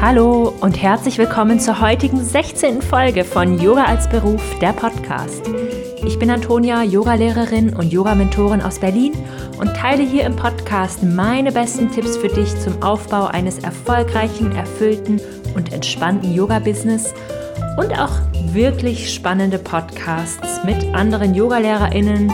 [0.00, 2.82] Hallo und herzlich willkommen zur heutigen 16.
[2.82, 5.42] Folge von Yoga als Beruf, der Podcast.
[6.06, 9.12] Ich bin Antonia, Yogalehrerin und Yoga-Mentorin aus Berlin
[9.58, 15.20] und teile hier im Podcast meine besten Tipps für dich zum Aufbau eines erfolgreichen, erfüllten
[15.56, 17.12] und entspannten Yoga-Business
[17.76, 18.20] und auch
[18.52, 22.32] wirklich spannende Podcasts mit anderen Yogalehrerinnen,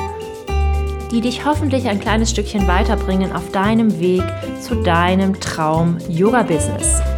[1.11, 4.23] die dich hoffentlich ein kleines Stückchen weiterbringen auf deinem Weg
[4.61, 7.14] zu deinem Traum-Yoga-Business.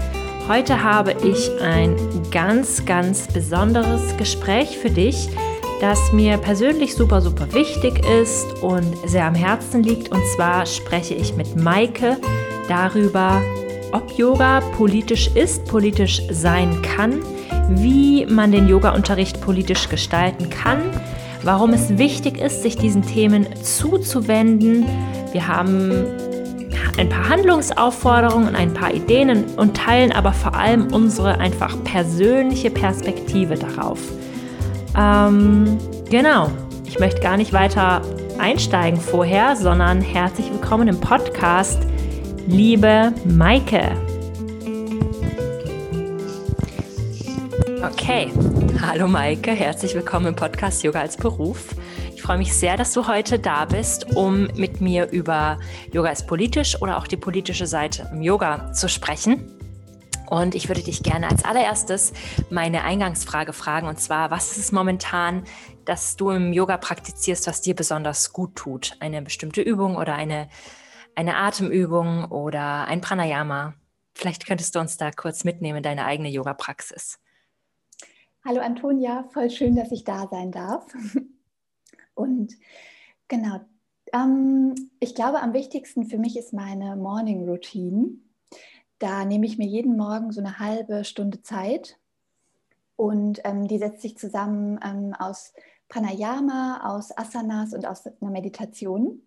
[0.48, 1.96] Heute habe ich ein
[2.30, 5.28] ganz, ganz besonderes Gespräch für dich,
[5.80, 10.12] das mir persönlich super, super wichtig ist und sehr am Herzen liegt.
[10.12, 12.16] Und zwar spreche ich mit Maike
[12.68, 13.42] darüber,
[13.90, 17.22] ob Yoga politisch ist, politisch sein kann,
[17.70, 20.80] wie man den Yoga-Unterricht politisch gestalten kann,
[21.42, 24.86] warum es wichtig ist, sich diesen Themen zuzuwenden.
[25.32, 26.06] Wir haben
[26.98, 32.70] ein paar Handlungsaufforderungen und ein paar Ideen und teilen aber vor allem unsere einfach persönliche
[32.70, 34.00] Perspektive darauf.
[34.96, 35.78] Ähm,
[36.10, 36.50] genau,
[36.84, 38.02] ich möchte gar nicht weiter
[38.38, 41.82] einsteigen vorher, sondern herzlich willkommen im Podcast,
[42.46, 43.90] liebe Maike.
[47.92, 48.30] Okay,
[48.80, 51.74] hallo Maike, herzlich willkommen im Podcast Yoga als Beruf
[52.22, 55.58] freue mich sehr, dass du heute da bist, um mit mir über
[55.92, 59.52] Yoga ist politisch oder auch die politische Seite im Yoga zu sprechen.
[60.28, 62.12] Und ich würde dich gerne als allererstes
[62.50, 65.44] meine Eingangsfrage fragen, und zwar, was ist es momentan,
[65.84, 68.96] dass du im Yoga praktizierst, was dir besonders gut tut?
[69.00, 70.48] Eine bestimmte Übung oder eine,
[71.14, 73.74] eine Atemübung oder ein Pranayama?
[74.14, 77.20] Vielleicht könntest du uns da kurz mitnehmen in deine eigene Yoga-Praxis.
[78.44, 80.86] Hallo Antonia, voll schön, dass ich da sein darf.
[82.16, 82.54] Und
[83.28, 83.60] genau,
[84.12, 88.16] ähm, ich glaube, am wichtigsten für mich ist meine Morning Routine.
[88.98, 91.98] Da nehme ich mir jeden Morgen so eine halbe Stunde Zeit
[92.96, 95.52] und ähm, die setzt sich zusammen ähm, aus
[95.88, 99.22] Pranayama, aus Asanas und aus einer Meditation.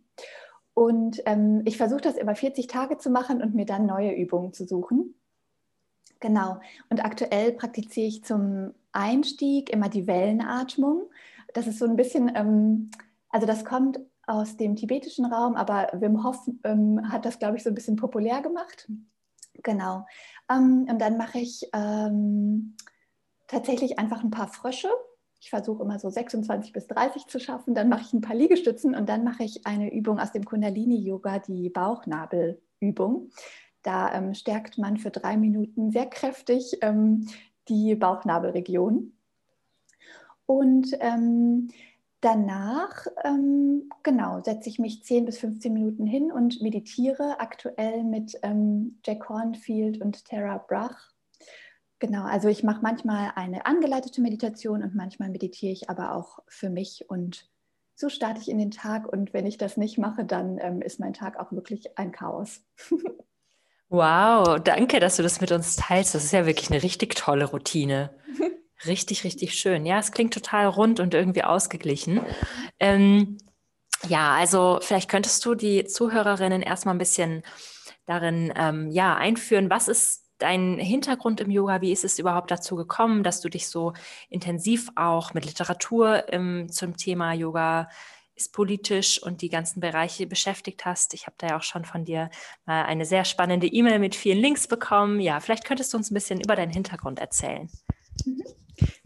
[0.74, 4.54] Und ähm, ich versuche das immer 40 Tage zu machen und mir dann neue Übungen
[4.54, 5.16] zu suchen.
[6.20, 6.60] Genau.
[6.90, 11.04] Und aktuell praktiziere ich zum Einstieg immer die Wellenatmung
[11.54, 12.92] das ist so ein bisschen, ähm,
[13.30, 17.64] also das kommt aus dem tibetischen Raum, aber Wim Hof ähm, hat das, glaube ich,
[17.64, 18.88] so ein bisschen populär gemacht.
[19.64, 20.06] Genau.
[20.50, 22.76] Ähm, und dann mache ich ähm,
[23.48, 24.90] tatsächlich einfach ein paar Frösche.
[25.42, 27.74] Ich versuche immer so 26 bis 30 zu schaffen.
[27.74, 31.40] Dann mache ich ein paar Liegestützen und dann mache ich eine Übung aus dem Kundalini-Yoga,
[31.40, 33.32] die Bauchnabelübung.
[33.82, 37.28] Da ähm, stärkt man für drei Minuten sehr kräftig ähm,
[37.70, 39.14] die Bauchnabelregion.
[40.50, 41.68] Und ähm,
[42.22, 48.36] danach, ähm, genau, setze ich mich 10 bis 15 Minuten hin und meditiere aktuell mit
[48.42, 51.12] ähm, Jack Hornfield und Tara Brach.
[52.00, 56.72] Genau, also ich mache manchmal eine angeleitete Meditation und manchmal meditiere ich aber auch für
[56.72, 57.48] mich und
[57.94, 61.00] so starte ich in den Tag und wenn ich das nicht mache, dann ähm, ist
[61.00, 62.62] mein Tag auch wirklich ein Chaos.
[63.90, 66.16] wow, danke, dass du das mit uns teilst.
[66.16, 68.10] Das ist ja wirklich eine richtig tolle Routine.
[68.86, 69.86] Richtig, richtig schön.
[69.86, 72.22] Ja, es klingt total rund und irgendwie ausgeglichen.
[72.80, 73.38] Ähm,
[74.08, 77.44] ja, also vielleicht könntest du die Zuhörerinnen erstmal ein bisschen
[78.06, 79.70] darin ähm, ja, einführen.
[79.70, 81.82] Was ist dein Hintergrund im Yoga?
[81.82, 83.94] Wie ist es überhaupt dazu gekommen, dass du dich so
[84.30, 87.90] intensiv auch mit Literatur ähm, zum Thema Yoga
[88.36, 91.14] ist politisch und die ganzen Bereiche beschäftigt hast.
[91.14, 92.30] Ich habe da ja auch schon von dir
[92.66, 95.20] mal eine sehr spannende E-Mail mit vielen Links bekommen.
[95.20, 97.70] Ja, vielleicht könntest du uns ein bisschen über deinen Hintergrund erzählen.
[98.26, 98.44] Mhm.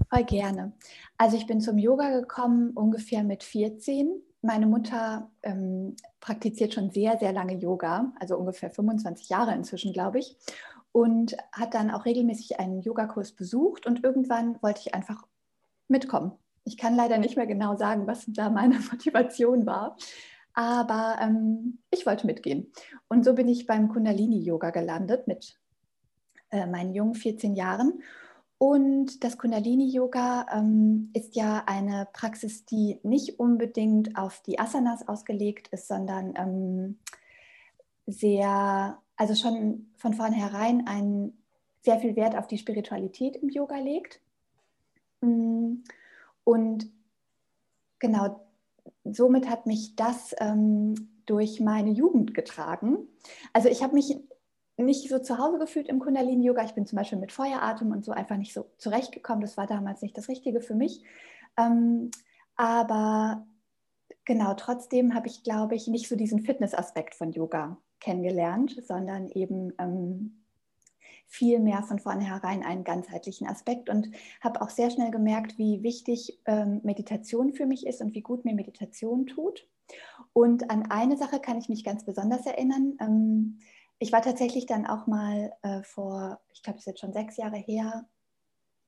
[0.09, 0.73] Voll gerne.
[1.17, 4.11] Also ich bin zum Yoga gekommen ungefähr mit 14.
[4.41, 10.19] Meine Mutter ähm, praktiziert schon sehr, sehr lange Yoga, also ungefähr 25 Jahre inzwischen, glaube
[10.19, 10.37] ich,
[10.91, 15.25] und hat dann auch regelmäßig einen Yogakurs besucht und irgendwann wollte ich einfach
[15.87, 16.33] mitkommen.
[16.65, 19.97] Ich kann leider nicht mehr genau sagen, was da meine Motivation war,
[20.53, 22.71] aber ähm, ich wollte mitgehen.
[23.07, 25.59] Und so bin ich beim Kundalini-Yoga gelandet mit
[26.51, 28.03] äh, meinen jungen 14 Jahren
[28.57, 35.67] und das Kundalini-Yoga ähm, ist ja eine Praxis, die nicht unbedingt auf die Asanas ausgelegt
[35.69, 36.97] ist, sondern ähm,
[38.05, 41.33] sehr, also schon von vornherein ein
[41.81, 44.21] sehr viel Wert auf die Spiritualität im Yoga legt.
[45.21, 45.83] Mm,
[46.45, 46.89] und
[47.99, 48.39] genau,
[49.03, 50.95] somit hat mich das ähm,
[51.25, 53.07] durch meine Jugend getragen.
[53.51, 54.17] Also ich habe mich
[54.77, 56.63] nicht so zu Hause gefühlt im Kundalini-Yoga.
[56.63, 59.41] Ich bin zum Beispiel mit Feueratem und so einfach nicht so zurechtgekommen.
[59.41, 61.03] Das war damals nicht das Richtige für mich.
[61.57, 62.09] Ähm,
[62.55, 63.45] aber
[64.25, 69.73] genau, trotzdem habe ich, glaube ich, nicht so diesen Fitness-Aspekt von Yoga kennengelernt, sondern eben
[69.77, 70.43] ähm,
[71.27, 74.11] viel mehr von vornherein einen ganzheitlichen Aspekt und
[74.41, 78.45] habe auch sehr schnell gemerkt, wie wichtig ähm, Meditation für mich ist und wie gut
[78.45, 79.67] mir Meditation tut.
[80.33, 82.97] Und an eine Sache kann ich mich ganz besonders erinnern.
[82.99, 83.59] Ähm,
[84.03, 87.37] ich war tatsächlich dann auch mal äh, vor, ich glaube, es ist jetzt schon sechs
[87.37, 88.05] Jahre her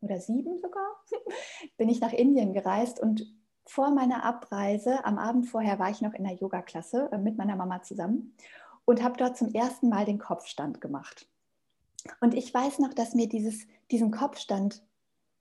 [0.02, 0.86] oder sieben sogar,
[1.78, 3.26] bin ich nach Indien gereist und
[3.66, 7.56] vor meiner Abreise, am Abend vorher, war ich noch in der Yoga-Klasse äh, mit meiner
[7.56, 8.36] Mama zusammen
[8.84, 11.30] und habe dort zum ersten Mal den Kopfstand gemacht.
[12.20, 14.84] Und ich weiß noch, dass mir dieses, diesen Kopfstand,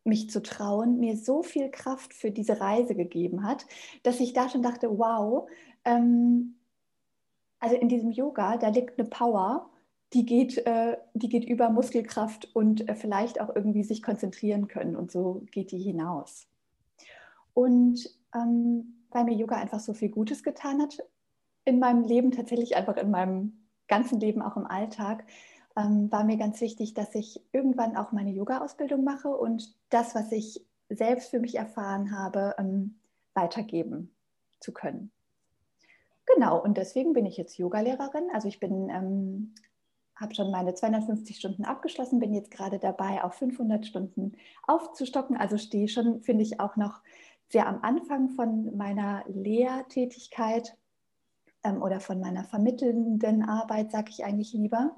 [0.04, 3.66] mich zu trauen, mir so viel Kraft für diese Reise gegeben hat,
[4.04, 5.48] dass ich da schon dachte, wow,
[5.84, 6.60] ähm,
[7.64, 9.70] also in diesem Yoga, da liegt eine Power,
[10.12, 14.96] die geht, äh, die geht über Muskelkraft und äh, vielleicht auch irgendwie sich konzentrieren können.
[14.96, 16.46] Und so geht die hinaus.
[17.54, 20.98] Und ähm, weil mir Yoga einfach so viel Gutes getan hat
[21.64, 25.24] in meinem Leben, tatsächlich einfach in meinem ganzen Leben, auch im Alltag,
[25.74, 30.30] ähm, war mir ganz wichtig, dass ich irgendwann auch meine Yoga-Ausbildung mache und das, was
[30.32, 33.00] ich selbst für mich erfahren habe, ähm,
[33.32, 34.14] weitergeben
[34.60, 35.10] zu können.
[36.26, 38.30] Genau, und deswegen bin ich jetzt Yogalehrerin.
[38.32, 39.54] Also ich bin, ähm,
[40.16, 44.32] habe schon meine 250 Stunden abgeschlossen, bin jetzt gerade dabei, auf 500 Stunden
[44.66, 45.36] aufzustocken.
[45.36, 47.02] Also stehe schon, finde ich, auch noch
[47.48, 50.76] sehr am Anfang von meiner Lehrtätigkeit
[51.62, 54.96] ähm, oder von meiner vermittelnden Arbeit, sage ich eigentlich lieber.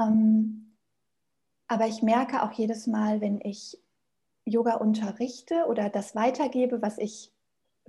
[0.00, 0.76] Ähm,
[1.66, 3.78] aber ich merke auch jedes Mal, wenn ich
[4.46, 7.32] Yoga unterrichte oder das weitergebe, was ich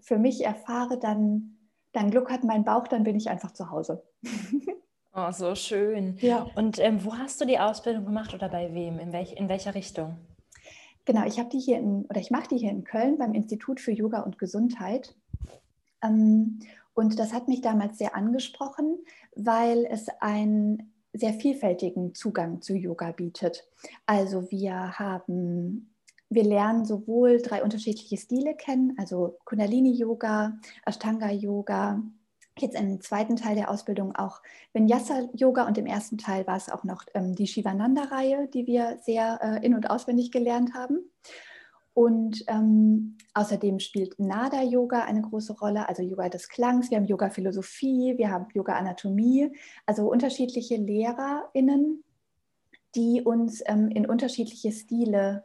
[0.02, 1.59] für mich erfahre, dann,
[1.92, 4.04] dann Glück hat mein Bauch, dann bin ich einfach zu Hause.
[5.14, 6.18] Oh, so schön.
[6.20, 6.48] Ja.
[6.56, 9.00] Und ähm, wo hast du die Ausbildung gemacht oder bei wem?
[9.00, 10.18] In, welch, in welcher Richtung?
[11.06, 13.80] Genau, ich habe die hier in, oder ich mache die hier in Köln beim Institut
[13.80, 15.16] für Yoga und Gesundheit.
[16.04, 16.60] Ähm,
[16.94, 19.00] und das hat mich damals sehr angesprochen,
[19.36, 23.68] weil es ein sehr vielfältigen Zugang zu Yoga bietet.
[24.06, 25.94] Also wir haben,
[26.30, 32.04] wir lernen sowohl drei unterschiedliche Stile kennen, also Kundalini-Yoga, Ashtanga-Yoga,
[32.62, 34.42] jetzt im zweiten Teil der Ausbildung auch
[34.74, 39.40] Vinyasa-Yoga und im ersten Teil war es auch noch ähm, die Shivananda-Reihe, die wir sehr
[39.42, 41.00] äh, in- und auswendig gelernt haben.
[41.94, 46.90] Und ähm, außerdem spielt Nada-Yoga eine große Rolle, also Yoga des Klangs.
[46.90, 49.52] Wir haben Yoga-Philosophie, wir haben Yoga-Anatomie,
[49.86, 52.04] also unterschiedliche LehrerInnen,
[52.96, 55.44] die uns ähm, in unterschiedliche Stile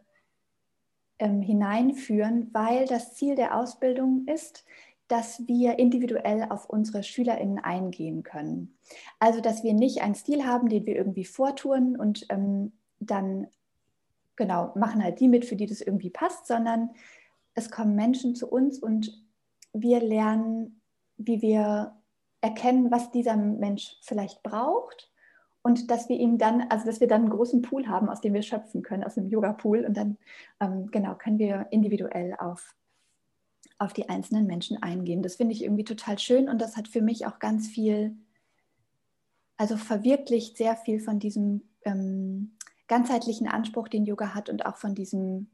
[1.18, 4.64] ähm, hineinführen, weil das Ziel der Ausbildung ist,
[5.08, 8.76] dass wir individuell auf unsere SchülerInnen eingehen können.
[9.18, 13.48] Also, dass wir nicht einen Stil haben, den wir irgendwie vortun und ähm, dann
[14.36, 16.90] genau, machen halt die mit, für die das irgendwie passt, sondern
[17.54, 19.24] es kommen Menschen zu uns und
[19.72, 20.80] wir lernen,
[21.16, 21.96] wie wir
[22.40, 25.10] erkennen, was dieser Mensch vielleicht braucht
[25.66, 28.34] und dass wir ihm dann, also dass wir dann einen großen Pool haben, aus dem
[28.34, 30.18] wir schöpfen können, aus einem Yoga-Pool und dann
[30.60, 32.76] ähm, genau können wir individuell auf,
[33.78, 35.22] auf die einzelnen Menschen eingehen.
[35.22, 38.14] Das finde ich irgendwie total schön und das hat für mich auch ganz viel,
[39.56, 44.94] also verwirklicht sehr viel von diesem ähm, ganzheitlichen Anspruch, den Yoga hat und auch von
[44.94, 45.48] diesem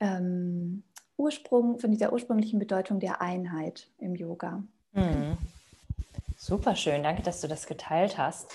[0.00, 0.82] ähm,
[1.16, 4.62] Ursprung, von dieser ursprünglichen Bedeutung der Einheit im Yoga.
[4.92, 5.38] Mhm.
[6.46, 8.52] Super schön, danke, dass du das geteilt hast.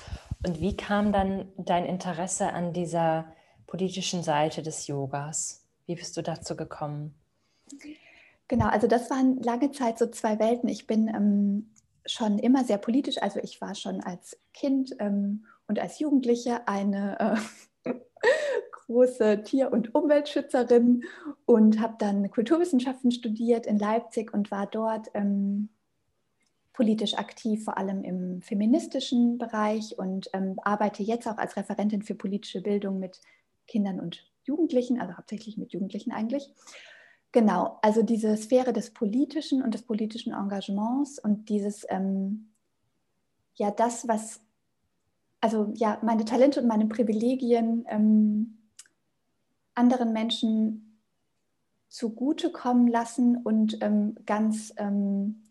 [0.48, 3.34] Und wie kam dann dein Interesse an dieser
[3.68, 5.68] politischen Seite des Yogas?
[5.88, 7.14] Wie bist du dazu gekommen?
[8.48, 10.70] Genau, also das waren lange Zeit so zwei Welten.
[10.70, 11.74] Ich bin ähm,
[12.06, 17.44] schon immer sehr politisch, also ich war schon als Kind ähm, und als Jugendliche eine
[17.84, 17.94] äh,
[18.86, 21.04] große Tier- und Umweltschützerin
[21.46, 25.68] und habe dann Kulturwissenschaften studiert in Leipzig und war dort ähm,
[26.74, 32.16] politisch aktiv, vor allem im feministischen Bereich und ähm, arbeite jetzt auch als Referentin für
[32.16, 33.20] politische Bildung mit
[33.68, 36.50] Kindern und Jugendlichen, also hauptsächlich mit Jugendlichen eigentlich.
[37.32, 42.52] Genau, also diese Sphäre des politischen und des politischen Engagements und dieses, ähm,
[43.56, 44.42] ja, das, was
[45.42, 48.58] also ja, meine Talente und meine Privilegien ähm,
[49.74, 51.00] anderen Menschen
[51.90, 55.44] zugutekommen lassen und ähm, ganz, ähm,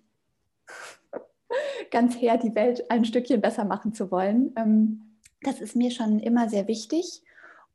[1.90, 4.52] ganz her die Welt ein Stückchen besser machen zu wollen.
[4.56, 7.23] Ähm, das ist mir schon immer sehr wichtig.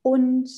[0.02, 0.50] Und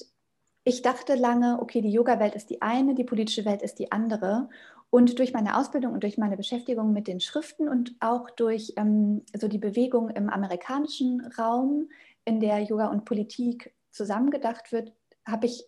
[0.63, 4.49] ich dachte lange, okay, die Yoga-Welt ist die eine, die politische Welt ist die andere.
[4.89, 9.23] Und durch meine Ausbildung und durch meine Beschäftigung mit den Schriften und auch durch ähm,
[9.37, 11.89] so die Bewegung im amerikanischen Raum,
[12.25, 14.91] in der Yoga und Politik zusammengedacht wird,
[15.25, 15.65] habe ich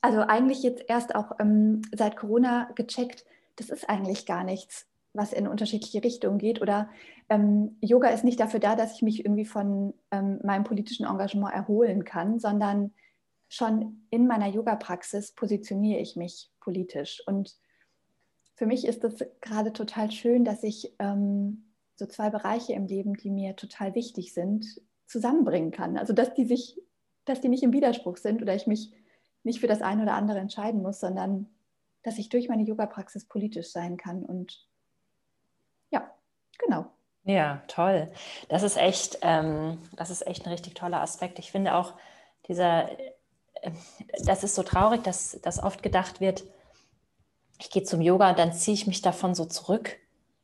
[0.00, 3.24] also eigentlich jetzt erst auch ähm, seit Corona gecheckt,
[3.56, 6.88] das ist eigentlich gar nichts, was in unterschiedliche Richtungen geht oder
[7.28, 11.54] ähm, Yoga ist nicht dafür da, dass ich mich irgendwie von ähm, meinem politischen Engagement
[11.54, 12.92] erholen kann, sondern
[13.48, 17.22] schon in meiner Yoga-Praxis positioniere ich mich politisch.
[17.26, 17.56] Und
[18.54, 21.64] für mich ist es gerade total schön, dass ich ähm,
[21.96, 25.96] so zwei Bereiche im Leben, die mir total wichtig sind, zusammenbringen kann.
[25.96, 26.80] Also dass die sich,
[27.24, 28.92] dass die nicht im Widerspruch sind oder ich mich
[29.42, 31.48] nicht für das eine oder andere entscheiden muss, sondern
[32.02, 34.24] dass ich durch meine Yoga-Praxis politisch sein kann.
[34.24, 34.66] Und
[35.90, 36.10] ja,
[36.58, 36.95] genau.
[37.26, 38.10] Ja, toll.
[38.48, 41.38] Das ist echt, ähm, das ist echt ein richtig toller Aspekt.
[41.40, 41.94] Ich finde auch
[42.48, 42.88] dieser,
[43.62, 43.72] äh,
[44.24, 46.44] das ist so traurig, dass, dass oft gedacht wird,
[47.58, 49.96] ich gehe zum Yoga und dann ziehe ich mich davon so zurück.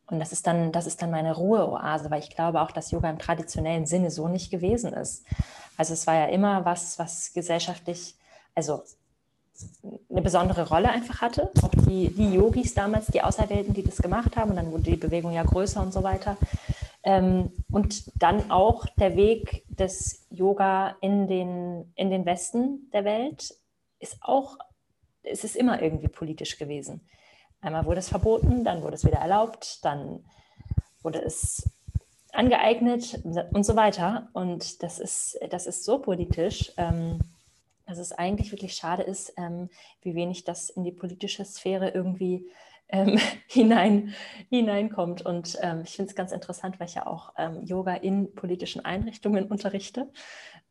[0.06, 3.08] Und das ist dann, das ist dann meine Ruheoase, weil ich glaube auch, dass Yoga
[3.10, 5.24] im traditionellen Sinne so nicht gewesen ist.
[5.76, 8.16] Also es war ja immer was, was gesellschaftlich,
[8.54, 8.82] also
[10.10, 11.50] eine besondere Rolle einfach hatte.
[11.62, 14.96] Auch die, die Yogis damals, die Auserwählten, die das gemacht haben, und dann wurde die
[14.96, 16.36] Bewegung ja größer und so weiter.
[17.04, 23.54] Ähm, und dann auch der Weg des Yoga in den, in den Westen der Welt
[23.98, 24.58] ist auch,
[25.22, 27.00] es ist immer irgendwie politisch gewesen.
[27.60, 30.24] Einmal wurde es verboten, dann wurde es wieder erlaubt, dann
[31.02, 31.70] wurde es
[32.32, 33.20] angeeignet
[33.52, 34.28] und so weiter.
[34.32, 36.72] Und das ist, das ist so politisch.
[36.76, 37.20] Ähm,
[37.86, 39.68] dass es eigentlich wirklich schade ist, ähm,
[40.02, 42.46] wie wenig das in die politische Sphäre irgendwie
[42.88, 44.14] ähm, hinein,
[44.48, 45.22] hineinkommt.
[45.22, 48.84] Und ähm, ich finde es ganz interessant, weil ich ja auch ähm, Yoga in politischen
[48.84, 50.10] Einrichtungen unterrichte,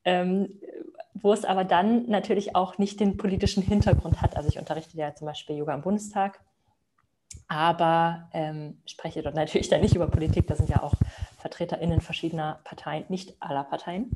[0.06, 0.62] ähm,
[1.14, 4.38] wo es aber dann natürlich auch nicht den politischen Hintergrund hat.
[4.38, 6.40] Also ich unterrichte ja zum Beispiel Yoga im Bundestag,
[7.48, 10.48] aber ähm, spreche dort natürlich dann nicht über Politik.
[10.48, 10.94] Da sind ja auch
[11.40, 14.12] VertreterInnen verschiedener Parteien, nicht aller Parteien,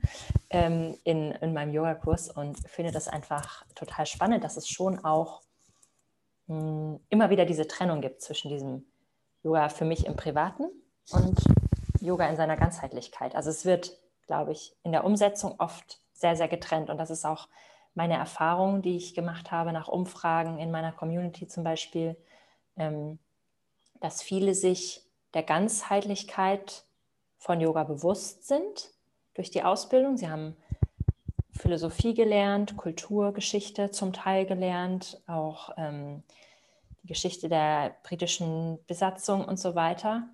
[0.55, 5.41] ähm, in, in meinem Yoga-Kurs und finde das einfach total spannend, dass es schon auch
[6.47, 8.85] mh, hm, immer wieder diese Trennung gibt zwischen diesem
[9.43, 10.63] Yoga für mich im Privaten
[11.11, 11.43] und
[11.99, 13.35] Yoga in seiner Ganzheitlichkeit.
[13.35, 13.97] Also es wird,
[14.27, 17.49] glaube ich, in der Umsetzung oft sehr, sehr getrennt und das ist auch
[17.93, 22.15] meine Erfahrung, die ich gemacht habe nach Umfragen in meiner Community zum Beispiel,
[22.77, 23.19] ähm,
[23.99, 26.85] dass viele sich der Ganzheitlichkeit
[27.39, 28.94] von Yoga bewusst sind
[29.35, 30.17] durch die Ausbildung.
[30.17, 30.55] Sie haben
[31.51, 36.23] Philosophie gelernt, Kulturgeschichte zum Teil gelernt, auch ähm,
[37.03, 40.27] die Geschichte der britischen Besatzung und so weiter.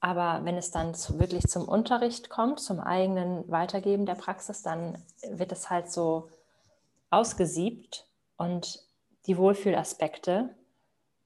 [0.00, 5.02] Aber wenn es dann zu, wirklich zum Unterricht kommt, zum eigenen Weitergeben der Praxis, dann
[5.30, 6.28] wird es halt so
[7.10, 8.82] ausgesiebt und
[9.26, 10.54] die Wohlfühlaspekte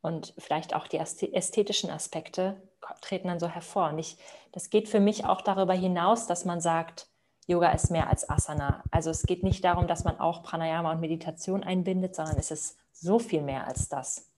[0.03, 2.57] und vielleicht auch die ästhetischen Aspekte
[3.01, 3.91] treten dann so hervor.
[3.91, 4.17] Und ich,
[4.53, 7.09] das geht für mich auch darüber hinaus, dass man sagt,
[7.47, 8.83] Yoga ist mehr als Asana.
[8.91, 12.79] Also es geht nicht darum, dass man auch Pranayama und Meditation einbindet, sondern es ist
[12.93, 14.31] so viel mehr als das.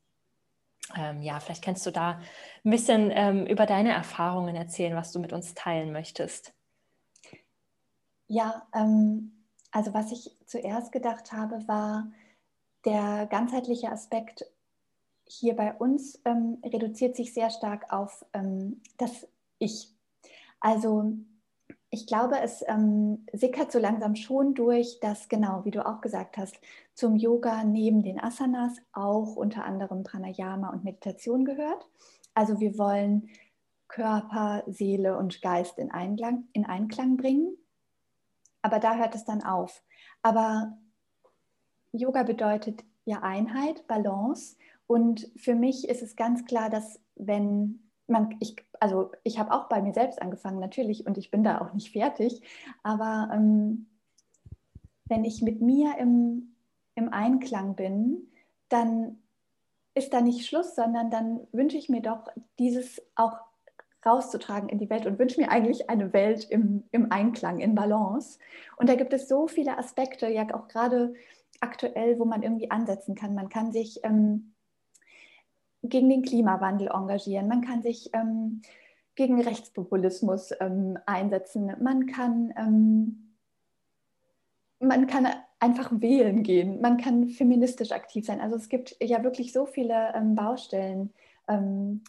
[0.96, 2.20] Ähm, ja, vielleicht kannst du da
[2.64, 6.54] ein bisschen ähm, über deine Erfahrungen erzählen, was du mit uns teilen möchtest.
[8.28, 12.10] Ja, ähm, also was ich zuerst gedacht habe, war
[12.84, 14.44] der ganzheitliche Aspekt
[15.40, 19.26] hier bei uns ähm, reduziert sich sehr stark auf ähm, das
[19.58, 19.94] Ich.
[20.60, 21.14] Also
[21.90, 26.38] ich glaube, es ähm, sickert so langsam schon durch, dass genau, wie du auch gesagt
[26.38, 26.58] hast,
[26.94, 31.86] zum Yoga neben den Asanas auch unter anderem Pranayama und Meditation gehört.
[32.34, 33.28] Also wir wollen
[33.88, 37.58] Körper, Seele und Geist in Einklang, in Einklang bringen.
[38.62, 39.82] Aber da hört es dann auf.
[40.22, 40.78] Aber
[41.92, 44.56] Yoga bedeutet ja Einheit, Balance
[44.92, 49.70] und für mich ist es ganz klar, dass wenn man, ich, also ich habe auch
[49.70, 52.42] bei mir selbst angefangen natürlich und ich bin da auch nicht fertig,
[52.82, 53.86] aber ähm,
[55.06, 56.54] wenn ich mit mir im,
[56.94, 58.28] im Einklang bin,
[58.68, 59.16] dann
[59.94, 63.38] ist da nicht Schluss, sondern dann wünsche ich mir doch dieses auch
[64.04, 68.38] rauszutragen in die Welt und wünsche mir eigentlich eine Welt im, im Einklang, in Balance.
[68.76, 71.14] Und da gibt es so viele Aspekte, ja auch gerade
[71.60, 73.34] aktuell, wo man irgendwie ansetzen kann.
[73.34, 74.51] Man kann sich ähm,
[75.82, 78.62] gegen den Klimawandel engagieren, man kann sich ähm,
[79.14, 83.34] gegen Rechtspopulismus ähm, einsetzen, man kann, ähm,
[84.80, 88.40] man kann einfach wählen gehen, man kann feministisch aktiv sein.
[88.40, 91.12] Also es gibt ja wirklich so viele ähm, Baustellen,
[91.48, 92.02] ähm,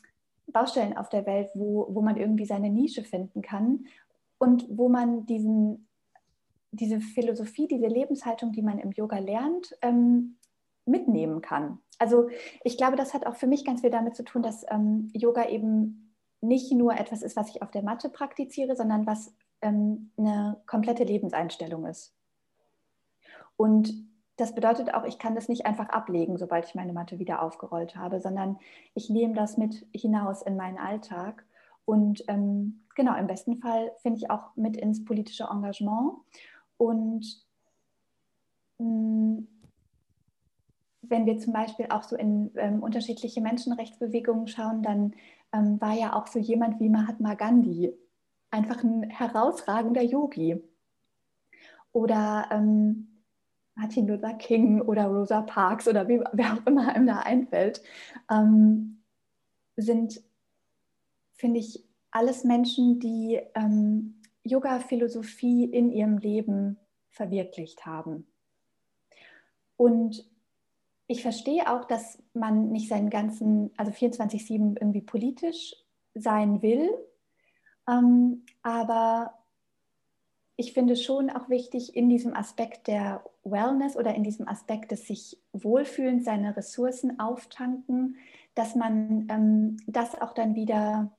[0.48, 3.86] Baustellen auf der Welt, wo, wo man irgendwie seine Nische finden kann
[4.38, 5.88] und wo man diesen,
[6.72, 10.38] diese Philosophie, diese Lebenshaltung, die man im Yoga lernt, ähm,
[10.86, 11.80] mitnehmen kann.
[12.00, 12.30] Also
[12.64, 15.48] ich glaube, das hat auch für mich ganz viel damit zu tun, dass ähm, Yoga
[15.48, 20.62] eben nicht nur etwas ist, was ich auf der Matte praktiziere, sondern was ähm, eine
[20.68, 22.14] komplette Lebenseinstellung ist.
[23.56, 23.94] Und
[24.36, 27.96] das bedeutet auch, ich kann das nicht einfach ablegen, sobald ich meine Matte wieder aufgerollt
[27.96, 28.58] habe, sondern
[28.94, 31.46] ich nehme das mit hinaus in meinen Alltag.
[31.86, 36.14] Und ähm, genau, im besten Fall finde ich auch mit ins politische Engagement.
[36.78, 37.46] Und
[38.80, 39.48] mh, mm,
[41.10, 45.14] wenn wir zum Beispiel auch so in ähm, unterschiedliche Menschenrechtsbewegungen schauen, dann
[45.54, 47.94] ähm, war ja auch so jemand wie Mahatma Gandhi
[48.52, 50.62] einfach ein herausragender Yogi.
[51.92, 53.22] Oder ähm,
[53.76, 57.82] Martin Luther King oder Rosa Parks oder wie, wer auch immer einem da einfällt,
[58.30, 59.04] ähm,
[59.76, 60.22] sind,
[61.34, 66.78] finde ich, alles Menschen, die ähm, Yoga-Philosophie in ihrem Leben
[67.10, 68.28] verwirklicht haben.
[69.78, 70.24] Und
[71.08, 75.76] ich verstehe auch, dass man nicht seinen ganzen, also 24-7 irgendwie politisch
[76.16, 76.90] sein will,
[77.88, 79.34] ähm, aber
[80.56, 85.08] ich finde schon auch wichtig in diesem Aspekt der Wellness oder in diesem Aspekt des
[85.08, 88.18] sich wohlfühlens, seine Ressourcen auftanken,
[88.56, 91.12] dass man ähm, das auch dann wieder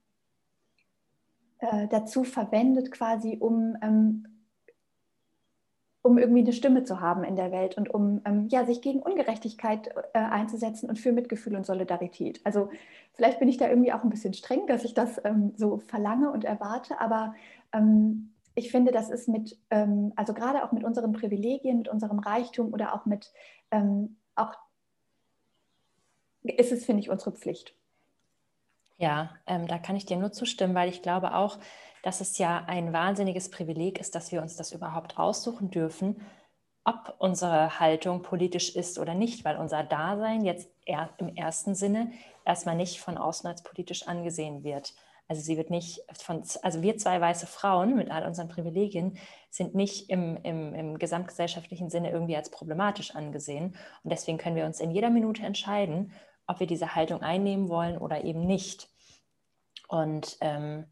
[1.59, 4.27] äh, dazu verwendet, quasi um, ähm,
[6.05, 9.01] um irgendwie eine Stimme zu haben in der Welt und um ähm, ja, sich gegen
[9.01, 12.43] Ungerechtigkeit äh, einzusetzen und für Mitgefühl und Solidarität.
[12.45, 12.69] Also
[13.15, 16.31] vielleicht bin ich da irgendwie auch ein bisschen streng, dass ich das ähm, so verlange
[16.31, 17.35] und erwarte, aber
[17.73, 22.19] ähm, ich finde, das ist mit, ähm, also gerade auch mit unseren Privilegien, mit unserem
[22.19, 23.33] Reichtum oder auch mit,
[23.71, 24.53] ähm, auch
[26.43, 27.75] ist es, finde ich, unsere Pflicht.
[28.97, 31.59] Ja, ähm, da kann ich dir nur zustimmen, weil ich glaube auch,
[32.03, 36.21] dass es ja ein wahnsinniges Privileg ist, dass wir uns das überhaupt aussuchen dürfen,
[36.85, 40.71] ob unsere Haltung politisch ist oder nicht, weil unser Dasein jetzt
[41.19, 42.13] im ersten Sinne
[42.45, 44.95] erstmal nicht von außen als politisch angesehen wird.
[45.27, 49.17] Also sie wird nicht von, also wir zwei weiße Frauen mit all unseren Privilegien
[49.49, 53.75] sind nicht im, im, im gesamtgesellschaftlichen Sinne irgendwie als problematisch angesehen.
[54.03, 56.13] Und deswegen können wir uns in jeder Minute entscheiden,
[56.47, 58.89] ob wir diese Haltung einnehmen wollen oder eben nicht.
[59.89, 60.87] Und ähm,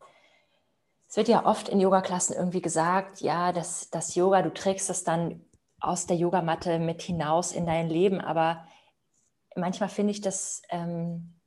[1.08, 5.04] es wird ja oft in Yoga-Klassen irgendwie gesagt, ja, das, das Yoga, du trägst das
[5.04, 5.44] dann
[5.80, 8.66] aus der Yogamatte mit hinaus in dein Leben, aber
[9.56, 11.40] manchmal finde ich das ähm,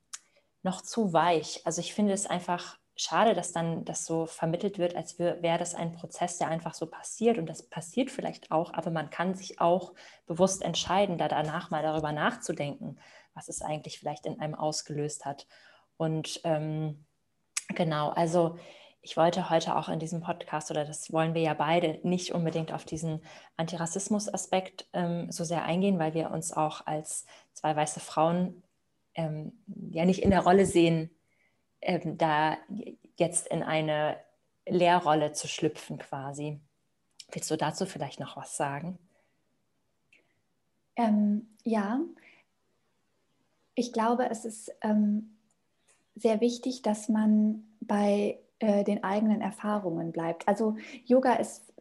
[0.62, 1.62] noch zu weich.
[1.64, 5.74] Also ich finde es einfach schade, dass dann das so vermittelt wird, als wäre das
[5.74, 7.38] ein Prozess, der einfach so passiert.
[7.38, 9.94] Und das passiert vielleicht auch, aber man kann sich auch
[10.26, 12.98] bewusst entscheiden, da danach mal darüber nachzudenken,
[13.36, 15.46] was es eigentlich vielleicht in einem ausgelöst hat.
[15.96, 17.04] Und ähm,
[17.74, 18.58] genau, also
[19.02, 22.72] ich wollte heute auch in diesem Podcast, oder das wollen wir ja beide, nicht unbedingt
[22.72, 23.22] auf diesen
[23.56, 28.64] Antirassismus-Aspekt ähm, so sehr eingehen, weil wir uns auch als zwei weiße Frauen
[29.14, 29.52] ähm,
[29.90, 31.10] ja nicht in der Rolle sehen,
[31.82, 32.56] ähm, da
[33.16, 34.18] jetzt in eine
[34.66, 36.60] Lehrrolle zu schlüpfen quasi.
[37.30, 38.98] Willst du dazu vielleicht noch was sagen?
[40.96, 42.00] Ähm, ja,
[43.76, 45.36] ich glaube, es ist ähm,
[46.16, 50.48] sehr wichtig, dass man bei äh, den eigenen Erfahrungen bleibt.
[50.48, 51.72] Also Yoga ist,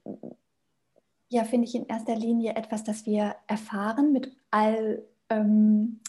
[1.29, 6.01] ja, finde ich in erster Linie etwas, das wir erfahren mit all ähm,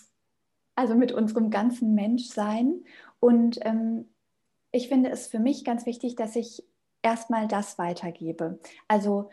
[0.75, 2.85] also mit unserem ganzen Menschsein.
[3.19, 4.07] Und ähm,
[4.73, 6.63] ich finde es für mich ganz wichtig, dass ich
[7.03, 8.59] erstmal das weitergebe.
[8.89, 9.31] Also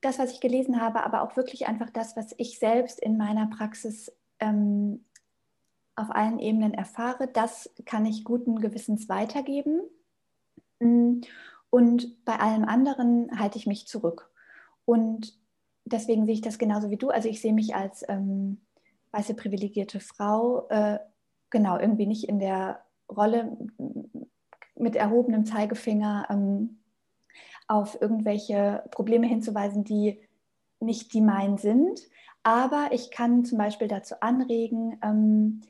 [0.00, 3.46] das, was ich gelesen habe, aber auch wirklich einfach das, was ich selbst in meiner
[3.46, 5.04] Praxis ähm,
[5.96, 9.80] auf allen Ebenen erfahre, das kann ich guten Gewissens weitergeben.
[10.80, 11.20] Mm,
[11.70, 14.30] und bei allem anderen halte ich mich zurück.
[14.84, 15.38] Und
[15.84, 17.10] deswegen sehe ich das genauso wie du.
[17.10, 18.60] Also ich sehe mich als ähm,
[19.12, 20.98] weiße privilegierte Frau, äh,
[21.50, 23.56] genau, irgendwie nicht in der Rolle
[24.76, 26.80] mit erhobenem Zeigefinger ähm,
[27.68, 30.20] auf irgendwelche Probleme hinzuweisen, die
[30.80, 32.00] nicht die meinen sind.
[32.42, 35.62] Aber ich kann zum Beispiel dazu anregen, ähm,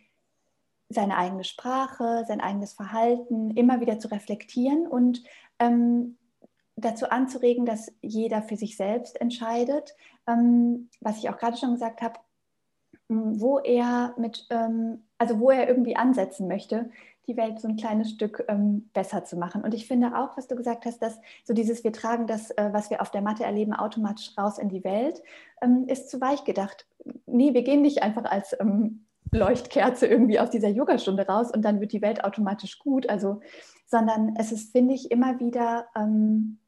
[0.88, 5.22] seine eigene Sprache, sein eigenes Verhalten immer wieder zu reflektieren und
[5.58, 6.18] ähm,
[6.76, 9.94] dazu anzuregen, dass jeder für sich selbst entscheidet.
[10.26, 12.18] Ähm, was ich auch gerade schon gesagt habe,
[13.08, 16.90] wo er mit, ähm, also wo er irgendwie ansetzen möchte,
[17.26, 19.62] die Welt so ein kleines Stück ähm, besser zu machen.
[19.62, 22.70] Und ich finde auch, was du gesagt hast, dass so dieses, wir tragen das, äh,
[22.72, 25.22] was wir auf der Matte erleben, automatisch raus in die Welt,
[25.62, 26.86] ähm, ist zu weich gedacht.
[27.26, 31.80] Nee, wir gehen nicht einfach als ähm, Leuchtkerze irgendwie aus dieser Yogastunde raus und dann
[31.80, 33.08] wird die Welt automatisch gut.
[33.08, 33.40] Also,
[33.86, 36.58] sondern es ist, finde ich, immer wieder ähm,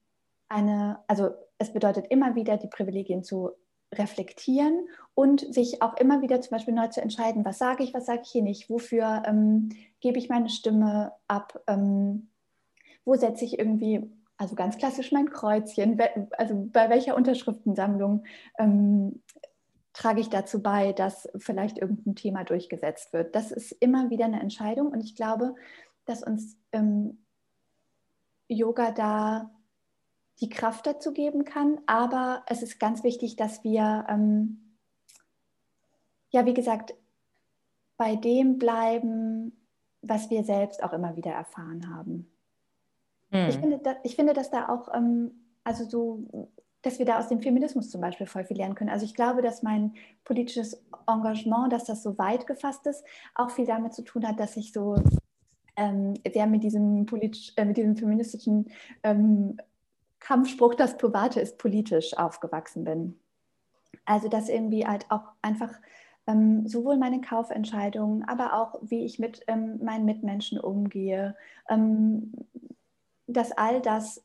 [0.49, 3.53] eine, also es bedeutet immer wieder, die Privilegien zu
[3.95, 8.07] reflektieren und sich auch immer wieder zum Beispiel neu zu entscheiden, was sage ich, was
[8.07, 12.29] sage ich hier nicht, wofür ähm, gebe ich meine Stimme ab, ähm,
[13.05, 15.99] wo setze ich irgendwie, also ganz klassisch mein Kreuzchen,
[16.37, 18.25] also bei welcher Unterschriftensammlung
[18.59, 19.23] ähm,
[19.97, 23.35] trage ich dazu bei, dass vielleicht irgendein Thema durchgesetzt wird.
[23.35, 25.55] Das ist immer wieder eine Entscheidung und ich glaube,
[26.05, 27.25] dass uns ähm,
[28.47, 29.51] Yoga da
[30.41, 31.81] die Kraft dazu geben kann.
[31.87, 34.77] Aber es ist ganz wichtig, dass wir, ähm,
[36.29, 36.95] ja, wie gesagt,
[37.97, 39.67] bei dem bleiben,
[40.03, 42.31] was wir selbst auch immer wieder erfahren haben.
[43.31, 43.49] Hm.
[43.49, 45.31] Ich, finde, da, ich finde, dass da auch, ähm,
[45.65, 46.51] also so,
[46.87, 48.91] dass wir da aus dem Feminismus zum Beispiel voll viel lernen können.
[48.91, 49.95] Also ich glaube, dass mein
[50.25, 54.57] politisches Engagement, dass das so weit gefasst ist, auch viel damit zu tun hat, dass
[54.57, 54.97] ich so
[55.75, 58.71] ähm, sehr mit diesem, politisch, äh, mit diesem feministischen
[59.03, 59.57] ähm,
[60.21, 63.19] Kampfspruch, das Private ist politisch aufgewachsen bin.
[64.05, 65.73] Also dass irgendwie halt auch einfach
[66.29, 71.37] ähm, sowohl meine Kaufentscheidungen, aber auch wie ich mit ähm, meinen Mitmenschen umgehe,
[71.69, 72.33] ähm,
[73.27, 74.23] dass all das,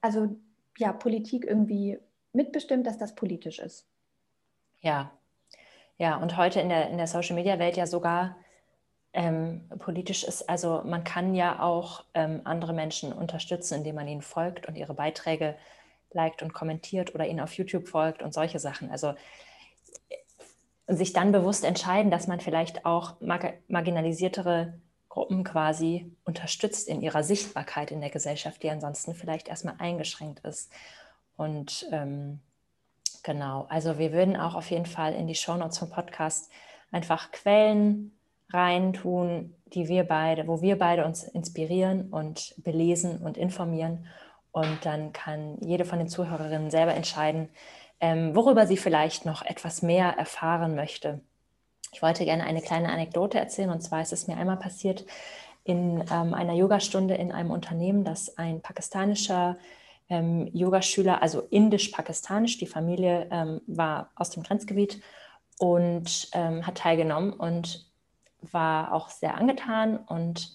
[0.00, 0.36] also
[0.78, 1.98] ja, Politik irgendwie
[2.32, 3.86] mitbestimmt, dass das politisch ist.
[4.80, 5.10] Ja,
[5.98, 8.36] ja, und heute in der, in der Social-Media-Welt ja sogar
[9.14, 10.48] ähm, politisch ist.
[10.48, 14.92] Also man kann ja auch ähm, andere Menschen unterstützen, indem man ihnen folgt und ihre
[14.92, 15.56] Beiträge
[16.12, 18.90] liked und kommentiert oder ihnen auf YouTube folgt und solche Sachen.
[18.90, 19.14] Also
[20.86, 24.78] und sich dann bewusst entscheiden, dass man vielleicht auch mar marginalisiertere
[25.16, 30.70] Gruppen quasi unterstützt in ihrer Sichtbarkeit in der Gesellschaft, die ansonsten vielleicht erstmal eingeschränkt ist.
[31.38, 32.40] Und ähm,
[33.22, 36.50] genau, also wir würden auch auf jeden Fall in die Shownotes vom Podcast
[36.92, 38.12] einfach Quellen
[38.50, 44.04] reintun, die wir beide, wo wir beide uns inspirieren und belesen und informieren.
[44.52, 47.48] Und dann kann jede von den Zuhörerinnen selber entscheiden,
[48.00, 51.22] ähm, worüber sie vielleicht noch etwas mehr erfahren möchte.
[51.96, 53.70] Ich wollte gerne eine kleine Anekdote erzählen.
[53.70, 55.06] Und zwar ist es mir einmal passiert
[55.64, 59.56] in ähm, einer Yogastunde in einem Unternehmen, dass ein pakistanischer
[60.10, 65.00] ähm, Yogaschüler, also indisch-pakistanisch, die Familie ähm, war aus dem Grenzgebiet
[65.58, 67.86] und ähm, hat teilgenommen und
[68.42, 70.54] war auch sehr angetan und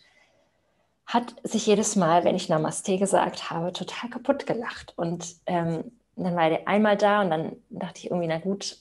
[1.07, 4.93] hat sich jedes Mal, wenn ich Namaste gesagt habe, total kaputt gelacht.
[4.95, 5.91] Und ähm,
[6.23, 8.77] dann war er einmal da und dann dachte ich irgendwie, na gut,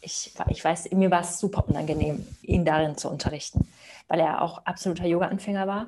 [0.00, 3.68] ich, ich weiß, mir war es super unangenehm, ihn darin zu unterrichten,
[4.08, 5.86] weil er auch absoluter Yoga-Anfänger war.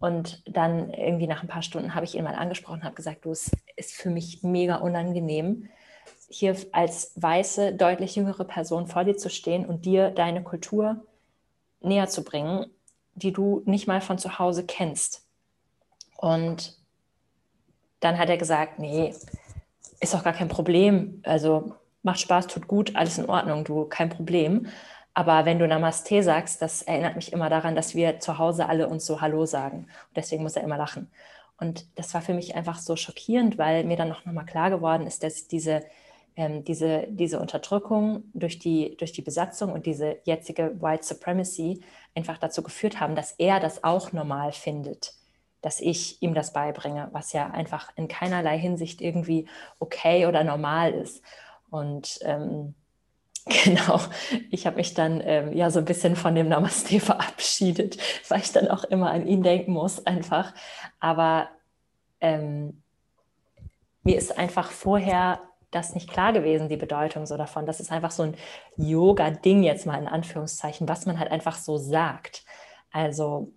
[0.00, 3.24] Und dann irgendwie nach ein paar Stunden habe ich ihn mal angesprochen und habe gesagt,
[3.24, 5.68] du, es ist für mich mega unangenehm,
[6.28, 11.04] hier als weiße, deutlich jüngere Person vor dir zu stehen und dir deine Kultur
[11.80, 12.66] näher zu bringen,
[13.14, 15.26] die du nicht mal von zu Hause kennst.
[16.16, 16.76] Und
[18.00, 19.14] dann hat er gesagt, nee,
[20.00, 21.22] ist doch gar kein Problem.
[21.24, 24.66] Also macht Spaß, tut gut, alles in Ordnung, du, kein Problem.
[25.14, 28.88] Aber wenn du Namaste sagst, das erinnert mich immer daran, dass wir zu Hause alle
[28.88, 29.78] uns so Hallo sagen.
[29.78, 31.10] Und deswegen muss er immer lachen.
[31.58, 35.06] Und das war für mich einfach so schockierend, weil mir dann auch nochmal klar geworden
[35.06, 35.82] ist, dass diese
[36.38, 41.80] ähm, diese, diese Unterdrückung durch die, durch die Besatzung und diese jetzige White Supremacy
[42.14, 45.14] einfach dazu geführt haben, dass er das auch normal findet,
[45.60, 50.92] dass ich ihm das beibringe, was ja einfach in keinerlei Hinsicht irgendwie okay oder normal
[50.92, 51.22] ist.
[51.70, 52.74] Und ähm,
[53.64, 54.00] Genau,
[54.50, 58.52] ich habe mich dann ähm, ja so ein bisschen von dem Namaste verabschiedet, weil ich
[58.52, 60.52] dann auch immer an ihn denken muss, einfach.
[61.00, 61.48] Aber
[62.20, 62.82] ähm,
[64.02, 65.40] mir ist einfach vorher
[65.70, 67.66] das nicht klar gewesen, die Bedeutung so davon.
[67.66, 68.36] Das ist einfach so ein
[68.76, 72.44] Yoga-Ding jetzt mal in Anführungszeichen, was man halt einfach so sagt.
[72.90, 73.52] Also,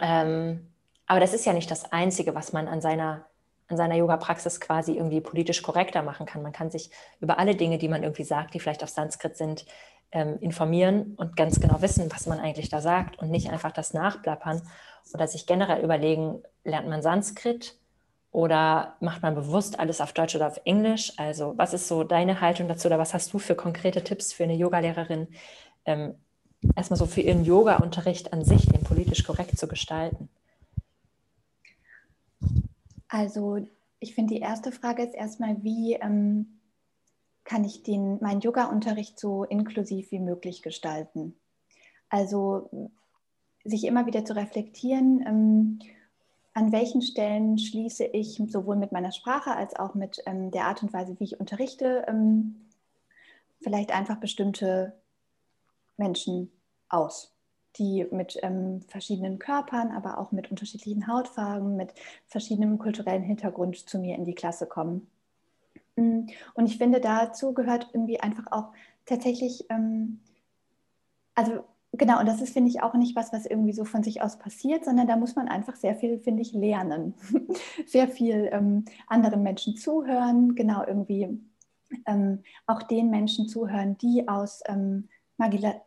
[0.00, 0.71] ähm,
[1.06, 3.26] aber das ist ja nicht das Einzige, was man an seiner,
[3.68, 6.42] an seiner Yoga-Praxis quasi irgendwie politisch korrekter machen kann.
[6.42, 9.66] Man kann sich über alle Dinge, die man irgendwie sagt, die vielleicht auf Sanskrit sind,
[10.12, 13.94] ähm, informieren und ganz genau wissen, was man eigentlich da sagt und nicht einfach das
[13.94, 14.62] nachplappern
[15.14, 17.76] oder sich generell überlegen, lernt man Sanskrit
[18.30, 21.12] oder macht man bewusst alles auf Deutsch oder auf Englisch?
[21.16, 24.44] Also was ist so deine Haltung dazu oder was hast du für konkrete Tipps für
[24.44, 25.28] eine Yogalehrerin,
[25.86, 26.14] ähm,
[26.76, 30.28] erstmal so für ihren Yoga-Unterricht an sich, den politisch korrekt zu gestalten?
[33.12, 33.58] Also
[34.00, 36.60] ich finde, die erste Frage ist erstmal, wie ähm,
[37.44, 41.34] kann ich den, meinen Yoga-Unterricht so inklusiv wie möglich gestalten?
[42.08, 42.90] Also
[43.64, 45.78] sich immer wieder zu reflektieren, ähm,
[46.54, 50.82] an welchen Stellen schließe ich sowohl mit meiner Sprache als auch mit ähm, der Art
[50.82, 52.66] und Weise, wie ich unterrichte, ähm,
[53.60, 54.94] vielleicht einfach bestimmte
[55.98, 56.50] Menschen
[56.88, 57.31] aus,
[57.76, 61.94] die mit ähm, verschiedenen Körpern, aber auch mit unterschiedlichen Hautfarben, mit
[62.26, 65.08] verschiedenem kulturellen Hintergrund zu mir in die Klasse kommen.
[65.96, 68.72] Mm, und ich finde, dazu gehört irgendwie einfach auch
[69.06, 70.20] tatsächlich, ähm,
[71.34, 74.22] also Genau, und das ist, finde ich, auch nicht was, was irgendwie so von sich
[74.22, 77.14] aus passiert, sondern da muss man einfach sehr viel, finde ich, lernen.
[77.86, 81.38] sehr viel ähm, anderen Menschen zuhören, genau irgendwie
[82.06, 85.08] ähm, auch den Menschen zuhören, die aus ähm,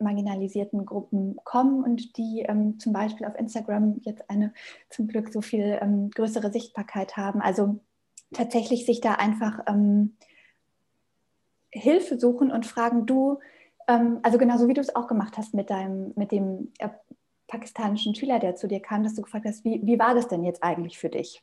[0.00, 4.52] marginalisierten Gruppen kommen und die ähm, zum Beispiel auf Instagram jetzt eine
[4.90, 7.40] zum Glück so viel ähm, größere Sichtbarkeit haben.
[7.40, 7.80] Also
[8.32, 10.16] tatsächlich sich da einfach ähm,
[11.70, 13.38] Hilfe suchen und fragen, du,
[13.88, 16.88] ähm, also genauso wie du es auch gemacht hast mit deinem, mit dem äh,
[17.46, 20.44] pakistanischen Schüler, der zu dir kam, dass du gefragt hast, wie, wie war das denn
[20.44, 21.42] jetzt eigentlich für dich?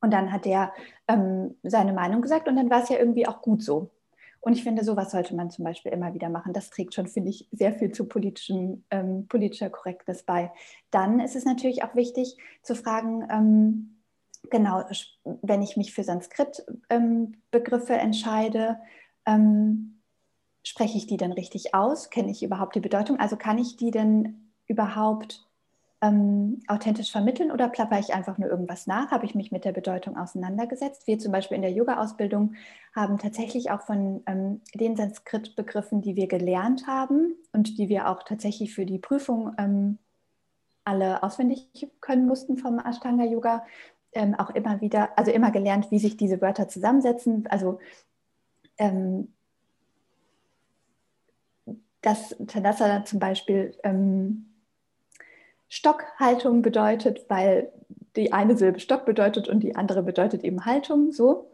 [0.00, 0.72] Und dann hat er
[1.08, 3.90] ähm, seine Meinung gesagt und dann war es ja irgendwie auch gut so.
[4.46, 6.52] Und ich finde, sowas sollte man zum Beispiel immer wieder machen.
[6.52, 10.52] Das trägt schon, finde ich, sehr viel zu politischem, ähm, politischer Korrektness bei.
[10.92, 13.96] Dann ist es natürlich auch wichtig zu fragen, ähm,
[14.48, 14.84] genau,
[15.42, 18.78] wenn ich mich für Sanskrit-Begriffe ähm, entscheide,
[19.26, 20.00] ähm,
[20.62, 22.10] spreche ich die denn richtig aus?
[22.10, 23.18] Kenne ich überhaupt die Bedeutung?
[23.18, 25.45] Also kann ich die denn überhaupt
[26.02, 29.10] ähm, authentisch vermitteln oder plapper ich einfach nur irgendwas nach?
[29.10, 31.06] Habe ich mich mit der Bedeutung auseinandergesetzt?
[31.06, 32.54] Wir zum Beispiel in der Yoga-Ausbildung
[32.94, 38.22] haben tatsächlich auch von ähm, den Sanskrit-Begriffen, die wir gelernt haben und die wir auch
[38.22, 39.98] tatsächlich für die Prüfung ähm,
[40.84, 41.68] alle auswendig
[42.00, 43.64] können mussten vom Ashtanga-Yoga,
[44.12, 47.46] ähm, auch immer wieder, also immer gelernt, wie sich diese Wörter zusammensetzen.
[47.48, 47.78] Also
[48.78, 49.32] ähm,
[52.02, 54.55] dass Tanasana zum Beispiel ähm,
[55.68, 57.72] Stockhaltung bedeutet, weil
[58.16, 61.50] die eine Silbe Stock bedeutet und die andere bedeutet eben Haltung, so.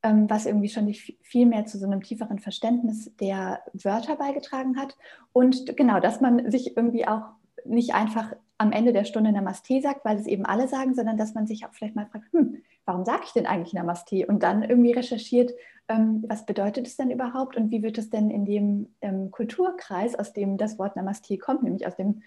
[0.00, 4.96] Ähm, was irgendwie schon viel mehr zu so einem tieferen Verständnis der Wörter beigetragen hat.
[5.32, 7.22] Und genau, dass man sich irgendwie auch
[7.64, 11.34] nicht einfach am Ende der Stunde Namaste sagt, weil es eben alle sagen, sondern dass
[11.34, 14.26] man sich auch vielleicht mal fragt, hm, warum sage ich denn eigentlich Namaste?
[14.26, 15.52] Und dann irgendwie recherchiert,
[15.88, 20.14] ähm, was bedeutet es denn überhaupt und wie wird es denn in dem ähm, Kulturkreis,
[20.14, 22.22] aus dem das Wort Namaste kommt, nämlich aus dem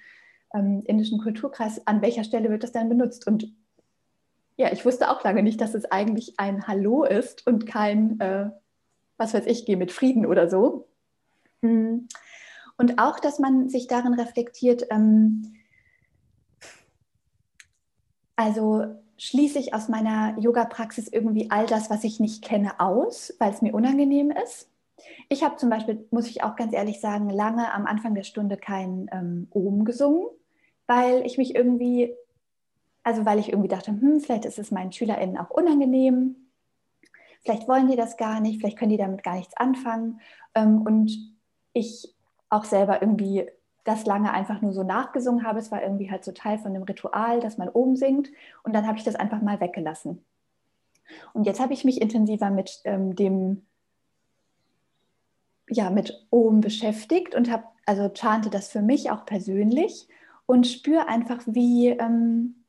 [0.53, 3.27] ähm, indischen Kulturkreis, an welcher Stelle wird das dann benutzt?
[3.27, 3.53] Und
[4.57, 8.51] ja, ich wusste auch lange nicht, dass es eigentlich ein Hallo ist und kein, äh,
[9.17, 10.87] was weiß ich, geh mit Frieden oder so.
[11.61, 12.07] Hm.
[12.77, 15.55] Und auch, dass man sich darin reflektiert, ähm,
[18.35, 18.85] also
[19.17, 23.61] schließe ich aus meiner Yoga-Praxis irgendwie all das, was ich nicht kenne, aus, weil es
[23.61, 24.67] mir unangenehm ist.
[25.29, 28.57] Ich habe zum Beispiel, muss ich auch ganz ehrlich sagen, lange am Anfang der Stunde
[28.57, 30.27] kein ähm, Om gesungen,
[30.87, 32.13] weil ich mich irgendwie,
[33.03, 36.35] also weil ich irgendwie dachte, hm, vielleicht ist es meinen SchülerInnen auch unangenehm,
[37.41, 40.21] vielleicht wollen die das gar nicht, vielleicht können die damit gar nichts anfangen.
[40.55, 41.11] Ähm, und
[41.73, 42.13] ich
[42.49, 43.49] auch selber irgendwie
[43.83, 45.59] das lange einfach nur so nachgesungen habe.
[45.59, 48.29] Es war irgendwie halt so Teil von dem Ritual, dass man oben singt.
[48.63, 50.23] Und dann habe ich das einfach mal weggelassen.
[51.33, 53.63] Und jetzt habe ich mich intensiver mit ähm, dem
[55.71, 60.07] ja, mit Om beschäftigt und habe, also chante das für mich auch persönlich
[60.45, 62.63] und spüre einfach, wie, ähm,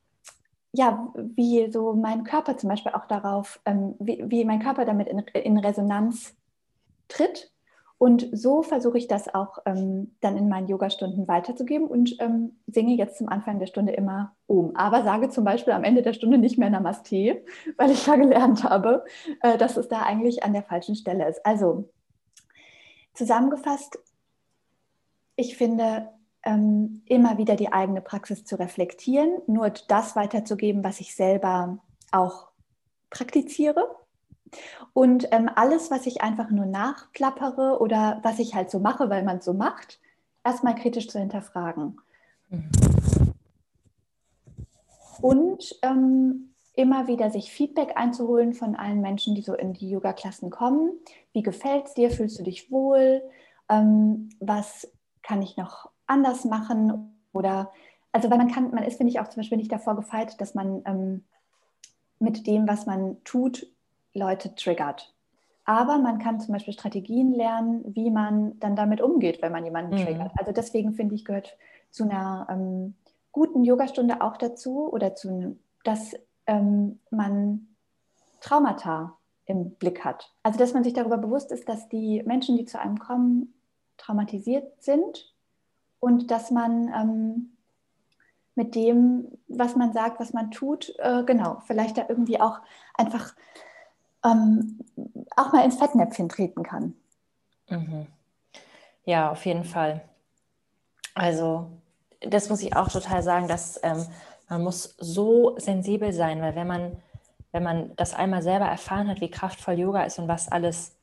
[0.72, 5.08] ja, wie so mein Körper zum Beispiel auch darauf, ähm, wie, wie mein Körper damit
[5.08, 6.34] in, in Resonanz
[7.08, 7.50] tritt.
[7.98, 12.94] Und so versuche ich das auch ähm, dann in meinen Yogastunden weiterzugeben und ähm, singe
[12.94, 14.74] jetzt zum Anfang der Stunde immer Om.
[14.74, 17.44] Aber sage zum Beispiel am Ende der Stunde nicht mehr Namaste,
[17.76, 19.04] weil ich ja gelernt habe,
[19.40, 21.46] äh, dass es da eigentlich an der falschen Stelle ist.
[21.46, 21.88] Also
[23.14, 23.98] Zusammengefasst,
[25.36, 26.08] ich finde,
[26.44, 31.78] ähm, immer wieder die eigene Praxis zu reflektieren, nur das weiterzugeben, was ich selber
[32.10, 32.48] auch
[33.10, 33.88] praktiziere.
[34.92, 39.22] Und ähm, alles, was ich einfach nur nachplappere oder was ich halt so mache, weil
[39.22, 39.98] man es so macht,
[40.44, 41.98] erstmal kritisch zu hinterfragen.
[42.50, 42.70] Mhm.
[45.20, 50.50] Und ähm, immer wieder sich Feedback einzuholen von allen Menschen, die so in die Yoga-Klassen
[50.50, 50.92] kommen.
[51.32, 52.10] Wie gefällt es dir?
[52.10, 53.22] Fühlst du dich wohl?
[53.68, 54.90] Ähm, was
[55.22, 57.16] kann ich noch anders machen?
[57.32, 57.72] Oder
[58.12, 60.54] also weil man kann, man ist, finde ich, auch zum Beispiel nicht davor gefeit, dass
[60.54, 61.24] man ähm,
[62.18, 63.66] mit dem, was man tut,
[64.14, 65.14] Leute triggert.
[65.64, 69.94] Aber man kann zum Beispiel Strategien lernen, wie man dann damit umgeht, wenn man jemanden
[69.94, 70.04] mhm.
[70.04, 70.32] triggert.
[70.36, 71.56] Also deswegen finde ich, gehört
[71.90, 72.94] zu einer ähm,
[73.30, 76.14] guten Yogastunde auch dazu oder zu, dass
[76.46, 77.68] ähm, man
[78.40, 80.32] Traumata im Blick hat.
[80.42, 83.54] Also dass man sich darüber bewusst ist, dass die Menschen, die zu einem kommen,
[83.96, 85.31] traumatisiert sind
[86.02, 87.52] und dass man ähm,
[88.56, 92.58] mit dem, was man sagt, was man tut, äh, genau, vielleicht da irgendwie auch
[92.94, 93.34] einfach
[94.24, 94.80] ähm,
[95.36, 96.94] auch mal ins Fettnäpfchen treten kann.
[97.70, 98.08] Mhm.
[99.04, 100.02] Ja, auf jeden Fall.
[101.14, 101.70] Also
[102.20, 104.04] das muss ich auch total sagen, dass ähm,
[104.48, 106.96] man muss so sensibel sein, weil wenn man,
[107.52, 110.96] wenn man das einmal selber erfahren hat, wie kraftvoll Yoga ist und was alles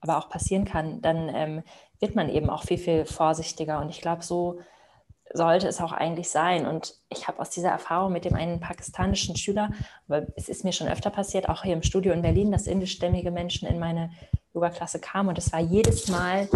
[0.00, 1.62] aber auch passieren kann, dann ähm,
[2.00, 3.80] wird man eben auch viel, viel vorsichtiger.
[3.80, 4.60] Und ich glaube, so
[5.32, 6.66] sollte es auch eigentlich sein.
[6.66, 9.70] Und ich habe aus dieser Erfahrung mit dem einen pakistanischen Schüler,
[10.06, 13.30] weil es ist mir schon öfter passiert, auch hier im Studio in Berlin, dass indischstämmige
[13.30, 14.10] Menschen in meine
[14.54, 15.30] Yoga-Klasse kamen.
[15.30, 16.48] Und es war jedes Mal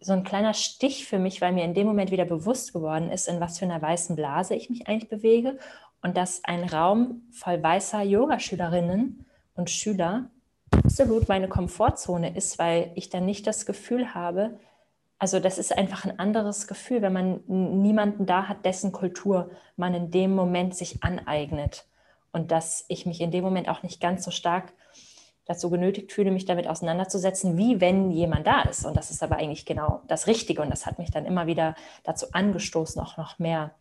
[0.00, 3.28] so ein kleiner Stich für mich, weil mir in dem Moment wieder bewusst geworden ist,
[3.28, 5.58] in was für einer weißen Blase ich mich eigentlich bewege
[6.02, 10.30] und dass ein Raum voll weißer Yogaschülerinnen und Schüler
[10.72, 14.58] absolut meine Komfortzone ist, weil ich dann nicht das Gefühl habe,
[15.18, 19.94] also das ist einfach ein anderes Gefühl, wenn man niemanden da hat, dessen Kultur man
[19.94, 21.86] in dem Moment sich aneignet
[22.32, 24.72] und dass ich mich in dem Moment auch nicht ganz so stark
[25.44, 28.84] dazu genötigt fühle, mich damit auseinanderzusetzen, wie wenn jemand da ist.
[28.84, 30.62] Und das ist aber eigentlich genau das Richtige.
[30.62, 33.74] Und das hat mich dann immer wieder dazu angestoßen, auch noch mehr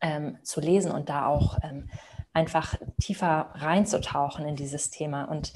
[0.00, 1.88] ähm, zu lesen und da auch ähm,
[2.32, 5.24] einfach tiefer reinzutauchen in dieses Thema.
[5.24, 5.52] Und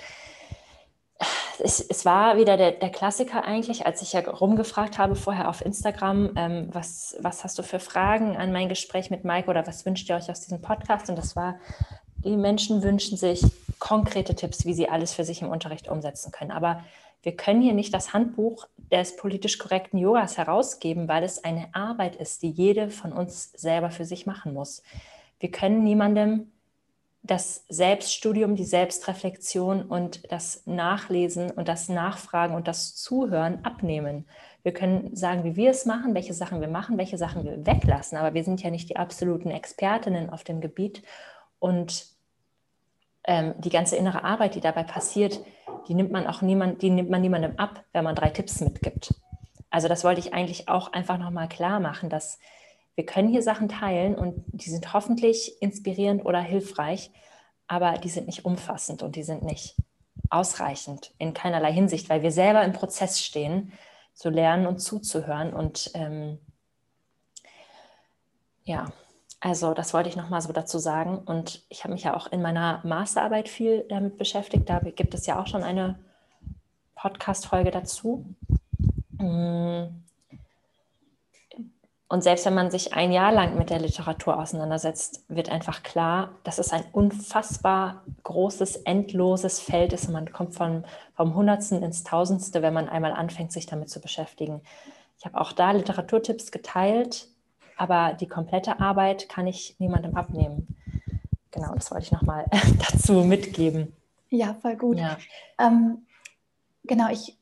[1.61, 5.65] es, es war wieder der, der, Klassiker eigentlich, als ich ja rumgefragt habe vorher auf
[5.65, 9.85] Instagram, ähm, was, was hast du für Fragen an mein Gespräch mit Mike oder was
[9.87, 11.09] wünscht ihr euch aus diesem Podcast?
[11.09, 11.57] Und das war,
[12.25, 13.43] die Menschen wünschen sich
[13.79, 16.51] konkrete Tipps, wie sie alles für sich im Unterricht umsetzen können.
[16.51, 16.85] Aber
[17.23, 22.17] wir können hier nicht das Handbuch des politisch korrekten Yogas herausgeben, weil es eine Arbeit
[22.17, 24.83] ist, die jede von uns selber für sich machen muss.
[25.41, 26.51] Wir können niemandem
[27.23, 34.27] das Selbststudium, die Selbstreflexion und das Nachlesen und das Nachfragen und das Zuhören abnehmen.
[34.63, 38.19] Wir können sagen, wie wir es machen, welche Sachen wir machen, welche Sachen wir weglassen,
[38.19, 41.03] aber wir sind ja nicht die absoluten Expertinnen auf dem Gebiet
[41.59, 42.07] und
[43.25, 45.41] ähm, die ganze innere Arbeit, die dabei passiert,
[45.89, 49.15] die nimmt man auch niemand, die nimmt man niemandem ab, wenn man drei Tipps mitgibt.
[49.71, 52.39] Also das wollte ich eigentlich auch einfach nochmal klar machen, dass
[52.99, 57.13] wir können hier Sachen teilen und die sind hoffentlich inspirierend oder hilfreich,
[57.69, 59.77] aber die sind nicht umfassend und die sind nicht
[60.31, 63.73] ausreichend in keinerlei Hinsicht, weil wir selber im Prozess stehen,
[64.15, 65.53] zu lernen und zuzuhören.
[65.55, 66.41] Und ähm,
[68.65, 68.91] ja,
[69.39, 71.19] also das wollte ich nochmal so dazu sagen.
[71.19, 74.69] Und ich habe mich ja auch in meiner Masterarbeit viel damit beschäftigt.
[74.69, 76.01] Da gibt es ja auch schon eine
[76.97, 78.35] Podcast-Folge dazu.
[79.19, 80.08] Mm.
[82.11, 86.31] Und selbst wenn man sich ein Jahr lang mit der Literatur auseinandersetzt, wird einfach klar,
[86.43, 90.07] dass es ein unfassbar großes, endloses Feld ist.
[90.07, 94.01] Und man kommt von, vom Hundertsten ins Tausendste, wenn man einmal anfängt, sich damit zu
[94.01, 94.63] beschäftigen.
[95.19, 97.29] Ich habe auch da Literaturtipps geteilt,
[97.77, 100.77] aber die komplette Arbeit kann ich niemandem abnehmen.
[101.51, 102.47] Genau, das wollte ich nochmal
[102.91, 103.93] dazu mitgeben.
[104.31, 104.99] Ja, voll gut.
[104.99, 105.19] Ja.
[105.59, 106.07] Ähm,
[106.85, 107.37] genau, ich,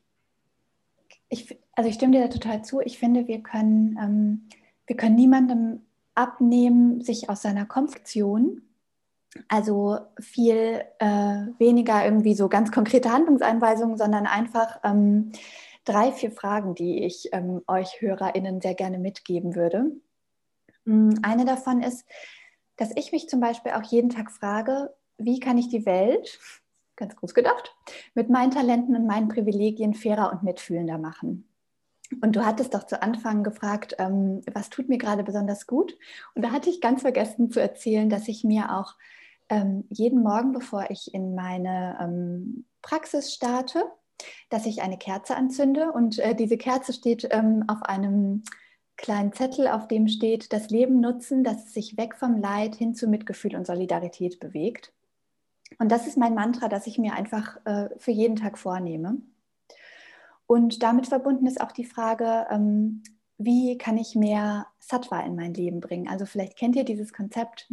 [1.29, 2.81] ich, also ich stimme dir da total zu.
[2.81, 4.49] Ich finde, wir können, ähm,
[4.87, 5.81] wir können niemandem
[6.15, 8.61] abnehmen, sich aus seiner Komfortzone,
[9.47, 15.31] also viel äh, weniger irgendwie so ganz konkrete Handlungseinweisungen, sondern einfach ähm,
[15.85, 19.91] drei, vier Fragen, die ich ähm, euch HörerInnen sehr gerne mitgeben würde.
[20.85, 22.05] Mm, eine davon ist,
[22.77, 26.39] dass ich mich zum Beispiel auch jeden Tag frage, wie kann ich die Welt,
[26.95, 27.75] ganz groß gedacht,
[28.15, 31.47] mit meinen Talenten und meinen Privilegien fairer und mitfühlender machen.
[32.21, 35.97] Und du hattest doch zu Anfang gefragt, ähm, was tut mir gerade besonders gut?
[36.35, 38.95] Und da hatte ich ganz vergessen zu erzählen, dass ich mir auch
[39.49, 43.83] ähm, jeden Morgen, bevor ich in meine ähm, Praxis starte,
[44.49, 45.91] dass ich eine Kerze anzünde.
[45.91, 48.43] Und äh, diese Kerze steht ähm, auf einem
[48.95, 52.95] kleinen Zettel, auf dem steht, das Leben nutzen, dass es sich weg vom Leid hin
[52.95, 54.91] zu Mitgefühl und Solidarität bewegt.
[55.79, 59.17] Und das ist mein Mantra, das ich mir einfach äh, für jeden Tag vornehme.
[60.47, 63.03] Und damit verbunden ist auch die Frage, ähm,
[63.37, 66.07] wie kann ich mehr Sattva in mein Leben bringen?
[66.07, 67.71] Also vielleicht kennt ihr dieses Konzept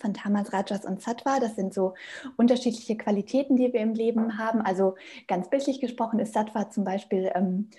[0.00, 1.38] von Tamas, Rajas und Sattva.
[1.38, 1.94] Das sind so
[2.36, 4.62] unterschiedliche Qualitäten, die wir im Leben haben.
[4.62, 4.96] Also
[5.28, 7.70] ganz bildlich gesprochen ist Sattva zum Beispiel ähm,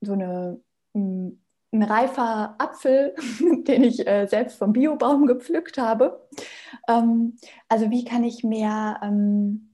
[0.00, 0.60] so eine
[0.94, 1.40] hm,
[1.74, 3.14] ein reifer Apfel,
[3.66, 6.26] den ich äh, selbst vom Biobaum gepflückt habe.
[6.88, 7.36] Ähm,
[7.68, 9.73] also wie kann ich mehr ähm,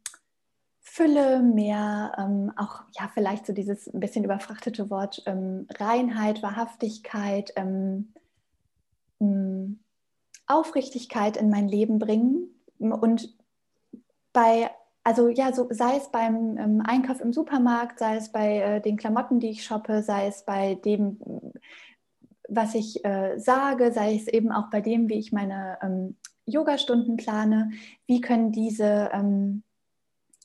[1.00, 7.54] Fülle, mehr ähm, auch ja vielleicht so dieses ein bisschen überfrachtete Wort ähm, Reinheit, Wahrhaftigkeit,
[7.56, 8.12] ähm,
[9.18, 9.78] mm,
[10.46, 12.50] Aufrichtigkeit in mein Leben bringen.
[12.78, 13.34] Und
[14.34, 14.70] bei
[15.02, 18.98] also ja, so, sei es beim ähm, Einkauf im Supermarkt, sei es bei äh, den
[18.98, 21.18] Klamotten, die ich shoppe, sei es bei dem,
[22.46, 27.16] was ich äh, sage, sei es eben auch bei dem, wie ich meine ähm, Yoga-Stunden
[27.16, 27.70] plane,
[28.06, 29.62] wie können diese ähm,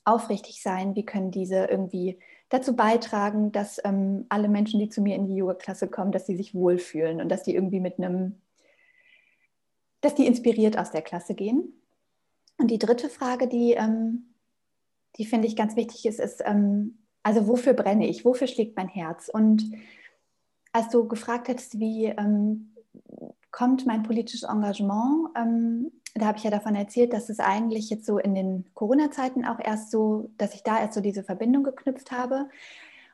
[0.06, 5.16] aufrichtig sein, wie können diese irgendwie dazu beitragen, dass ähm, alle Menschen, die zu mir
[5.16, 8.40] in die Yoga-Klasse kommen, dass sie sich wohlfühlen und dass die irgendwie mit einem,
[10.00, 11.72] dass die inspiriert aus der Klasse gehen.
[12.56, 14.34] Und die dritte Frage, die, ähm,
[15.16, 18.88] die finde ich ganz wichtig ist, ist, ähm, also wofür brenne ich, wofür schlägt mein
[18.88, 19.28] Herz?
[19.28, 19.68] Und
[20.72, 22.74] als du gefragt hättest, wie ähm,
[23.50, 28.06] kommt mein politisches Engagement, ähm, da habe ich ja davon erzählt, dass es eigentlich jetzt
[28.06, 32.10] so in den Corona-Zeiten auch erst so, dass ich da erst so diese Verbindung geknüpft
[32.10, 32.48] habe.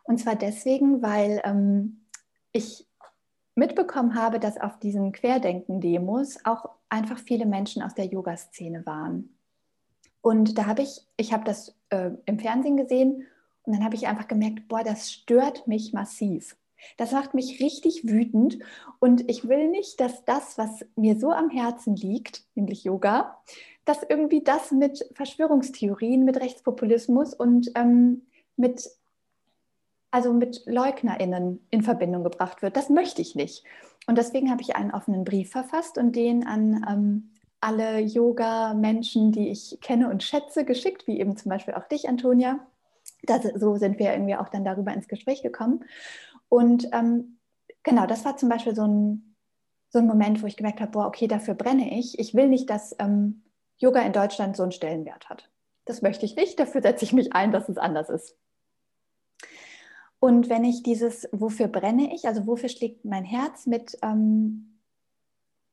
[0.05, 2.03] Und zwar deswegen, weil ähm,
[2.53, 2.87] ich
[3.55, 9.37] mitbekommen habe, dass auf diesen Querdenken-Demos auch einfach viele Menschen aus der Yoga-Szene waren.
[10.21, 13.27] Und da habe ich, ich habe das äh, im Fernsehen gesehen
[13.65, 16.57] und dann habe ich einfach gemerkt, boah, das stört mich massiv.
[16.97, 18.59] Das macht mich richtig wütend
[18.99, 23.39] und ich will nicht, dass das, was mir so am Herzen liegt, nämlich Yoga,
[23.85, 28.23] dass irgendwie das mit Verschwörungstheorien, mit Rechtspopulismus und ähm,
[28.57, 28.89] mit,
[30.11, 32.77] also mit LeugnerInnen in Verbindung gebracht wird.
[32.77, 33.65] Das möchte ich nicht.
[34.07, 37.31] Und deswegen habe ich einen offenen Brief verfasst und den an ähm,
[37.61, 42.59] alle Yoga-Menschen, die ich kenne und schätze, geschickt, wie eben zum Beispiel auch dich, Antonia.
[43.23, 45.85] Das, so sind wir irgendwie auch dann darüber ins Gespräch gekommen.
[46.53, 47.39] Und ähm,
[47.83, 49.37] genau, das war zum Beispiel so ein,
[49.89, 52.19] so ein Moment, wo ich gemerkt habe, boah, okay, dafür brenne ich.
[52.19, 53.43] Ich will nicht, dass ähm,
[53.79, 55.51] Yoga in Deutschland so einen Stellenwert hat.
[55.87, 58.37] Das möchte ich nicht, dafür setze ich mich ein, dass es anders ist.
[60.19, 64.79] Und wenn ich dieses, wofür brenne ich, also wofür schlägt mein Herz mit ähm,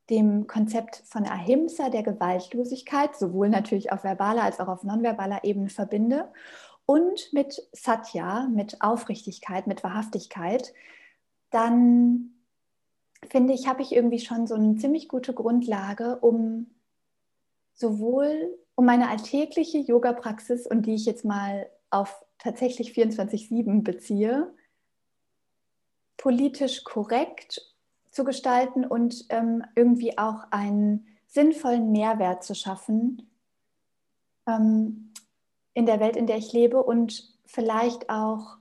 [0.09, 5.67] dem Konzept von Ahimsa, der Gewaltlosigkeit, sowohl natürlich auf verbaler als auch auf nonverbaler Ebene
[5.67, 6.32] verbinde
[6.90, 10.74] und mit Satya, mit Aufrichtigkeit, mit Wahrhaftigkeit,
[11.52, 12.32] dann
[13.30, 16.72] finde ich, habe ich irgendwie schon so eine ziemlich gute Grundlage, um
[17.76, 24.52] sowohl um meine alltägliche Yoga-Praxis und die ich jetzt mal auf tatsächlich 24-7 beziehe,
[26.18, 27.72] politisch korrekt
[28.10, 33.30] zu gestalten und ähm, irgendwie auch einen sinnvollen Mehrwert zu schaffen
[34.48, 35.10] ähm,
[35.80, 38.57] in der Welt, in der ich lebe und vielleicht auch,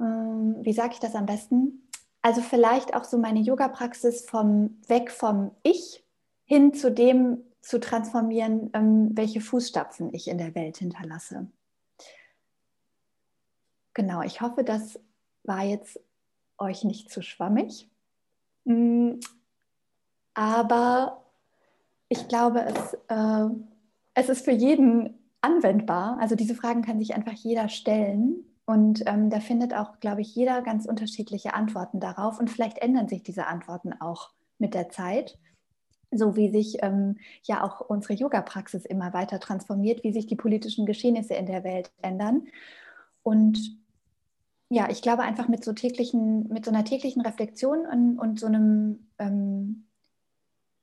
[0.00, 1.88] ähm, wie sage ich das am besten?
[2.22, 6.04] Also vielleicht auch so meine Yoga-Praxis vom weg vom Ich
[6.44, 11.46] hin zu dem zu transformieren, ähm, welche Fußstapfen ich in der Welt hinterlasse.
[13.94, 14.98] Genau, ich hoffe, das
[15.44, 16.00] war jetzt
[16.58, 17.88] euch nicht zu schwammig.
[18.64, 19.20] Mm,
[20.34, 21.24] aber
[22.08, 23.48] ich glaube, es, äh,
[24.14, 26.18] es ist für jeden anwendbar.
[26.20, 28.44] Also diese Fragen kann sich einfach jeder stellen.
[28.64, 32.38] Und ähm, da findet auch, glaube ich, jeder ganz unterschiedliche Antworten darauf.
[32.38, 35.38] Und vielleicht ändern sich diese Antworten auch mit der Zeit.
[36.10, 40.86] So wie sich ähm, ja auch unsere Yoga-Praxis immer weiter transformiert, wie sich die politischen
[40.86, 42.48] Geschehnisse in der Welt ändern.
[43.22, 43.78] Und
[44.70, 48.46] ja, ich glaube einfach mit so täglichen, mit so einer täglichen Reflexion und, und so
[48.46, 49.84] einem ähm,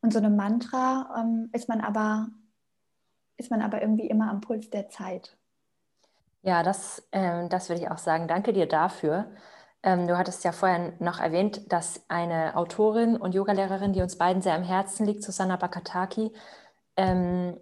[0.06, 2.30] und so einem Mantra ähm, ist man aber
[3.38, 5.36] ist man aber irgendwie immer am Puls der Zeit.
[6.42, 8.28] Ja, das, ähm, das würde ich auch sagen.
[8.28, 9.32] Danke dir dafür.
[9.84, 14.42] Ähm, du hattest ja vorher noch erwähnt, dass eine Autorin und Yogalehrerin, die uns beiden
[14.42, 16.32] sehr am Herzen liegt, Susanna Bakataki,
[16.98, 17.58] ähm,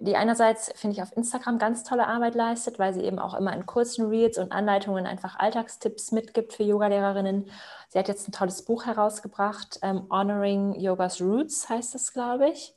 [0.00, 3.52] die einerseits, finde ich, auf Instagram ganz tolle Arbeit leistet, weil sie eben auch immer
[3.52, 7.50] in kurzen Reels und Anleitungen einfach Alltagstipps mitgibt für Yogalehrerinnen.
[7.88, 12.74] Sie hat jetzt ein tolles Buch herausgebracht, ähm, Honoring Yoga's Roots heißt es, glaube ich.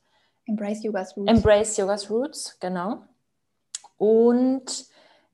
[0.48, 1.32] Embrace Yoga's Roots.
[1.32, 3.04] Embrace Yoga's Roots, genau.
[3.98, 4.86] Und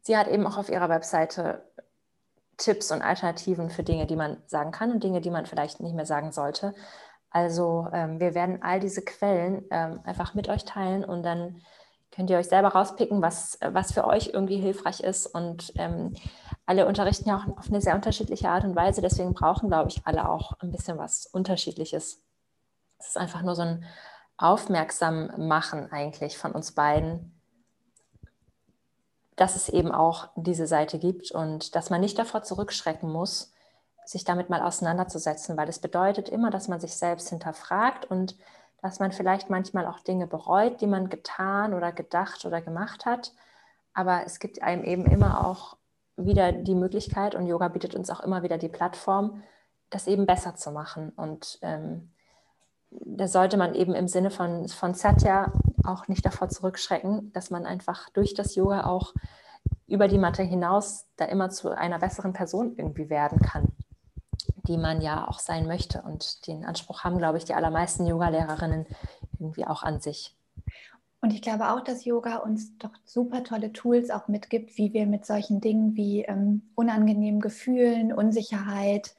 [0.02, 1.64] sie hat eben auch auf ihrer Webseite
[2.58, 5.96] Tipps und Alternativen für Dinge, die man sagen kann und Dinge, die man vielleicht nicht
[5.96, 6.74] mehr sagen sollte.
[7.30, 11.62] Also ähm, wir werden all diese Quellen ähm, einfach mit euch teilen und dann
[12.12, 15.26] könnt ihr euch selber rauspicken, was, was für euch irgendwie hilfreich ist.
[15.26, 16.14] Und ähm,
[16.68, 19.02] alle unterrichten ja auch auf eine sehr unterschiedliche Art und Weise.
[19.02, 22.22] Deswegen brauchen, glaube ich, alle auch ein bisschen was Unterschiedliches.
[23.00, 23.84] Es ist einfach nur so ein
[24.38, 27.40] Aufmerksam machen eigentlich von uns beiden,
[29.36, 33.52] dass es eben auch diese Seite gibt und dass man nicht davor zurückschrecken muss,
[34.06, 38.36] sich damit mal auseinanderzusetzen, weil es bedeutet immer, dass man sich selbst hinterfragt und
[38.82, 43.34] dass man vielleicht manchmal auch Dinge bereut, die man getan oder gedacht oder gemacht hat.
[43.94, 45.78] Aber es gibt einem eben immer auch
[46.18, 49.42] wieder die Möglichkeit und Yoga bietet uns auch immer wieder die Plattform,
[49.90, 51.12] das eben besser zu machen.
[51.16, 52.13] Und ähm,
[53.02, 55.52] da sollte man eben im Sinne von, von Satya
[55.84, 59.14] auch nicht davor zurückschrecken, dass man einfach durch das Yoga auch
[59.88, 63.68] über die Matte hinaus da immer zu einer besseren Person irgendwie werden kann,
[64.68, 66.02] die man ja auch sein möchte.
[66.02, 68.86] Und den Anspruch haben, glaube ich, die allermeisten Yoga-Lehrerinnen
[69.40, 70.36] irgendwie auch an sich.
[71.22, 75.06] Und ich glaube auch, dass Yoga uns doch super tolle Tools auch mitgibt, wie wir
[75.06, 79.16] mit solchen Dingen wie ähm, unangenehmen Gefühlen, Unsicherheit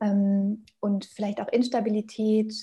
[0.00, 2.54] ähm, und vielleicht auch Instabilität,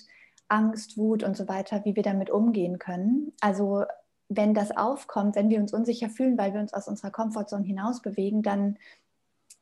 [0.53, 3.33] Angst, Wut und so weiter, wie wir damit umgehen können.
[3.41, 3.85] Also
[4.29, 8.01] wenn das aufkommt, wenn wir uns unsicher fühlen, weil wir uns aus unserer Komfortzone hinaus
[8.01, 8.77] bewegen, dann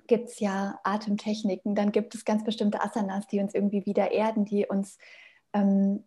[0.07, 4.43] gibt es ja Atemtechniken, dann gibt es ganz bestimmte Asanas, die uns irgendwie wieder erden,
[4.43, 4.97] die uns,
[5.53, 6.03] ähm,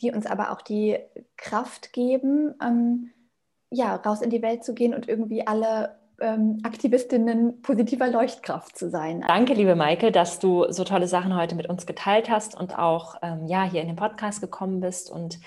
[0.00, 0.98] die uns aber auch die
[1.36, 3.10] Kraft geben, ähm,
[3.68, 9.24] ja, raus in die Welt zu gehen und irgendwie alle Aktivistinnen positiver Leuchtkraft zu sein.
[9.26, 13.16] Danke, liebe Maike, dass du so tolle Sachen heute mit uns geteilt hast und auch
[13.22, 15.38] ähm, ja, hier in den Podcast gekommen bist und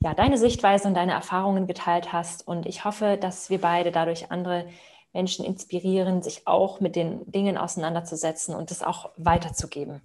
[0.00, 2.46] ja, deine Sichtweise und deine Erfahrungen geteilt hast.
[2.46, 4.66] Und ich hoffe, dass wir beide dadurch andere
[5.12, 10.00] Menschen inspirieren, sich auch mit den Dingen auseinanderzusetzen und es auch weiterzugeben.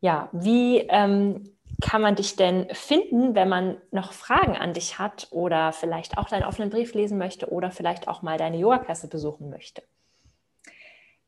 [0.00, 5.28] Ja, wie ähm, kann man dich denn finden, wenn man noch Fragen an dich hat
[5.30, 9.48] oder vielleicht auch deinen offenen Brief lesen möchte oder vielleicht auch mal deine Yoga-Klasse besuchen
[9.50, 9.82] möchte?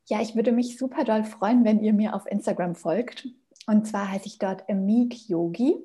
[0.07, 3.29] Ja, ich würde mich super doll freuen, wenn ihr mir auf Instagram folgt.
[3.67, 5.77] Und zwar heiße ich dort Amik Yogi.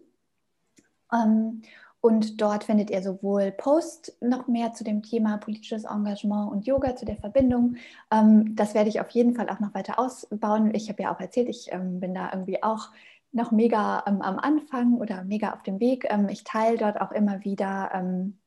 [1.13, 1.61] Ähm,
[2.01, 6.95] und dort findet ihr sowohl Posts noch mehr zu dem Thema politisches Engagement und Yoga,
[6.95, 7.77] zu der Verbindung.
[8.11, 10.73] Ähm, das werde ich auf jeden Fall auch noch weiter ausbauen.
[10.75, 12.89] Ich habe ja auch erzählt, ich ähm, bin da irgendwie auch
[13.35, 16.07] noch mega ähm, am Anfang oder mega auf dem Weg.
[16.09, 18.39] Ähm, ich teile dort auch immer wieder ähm,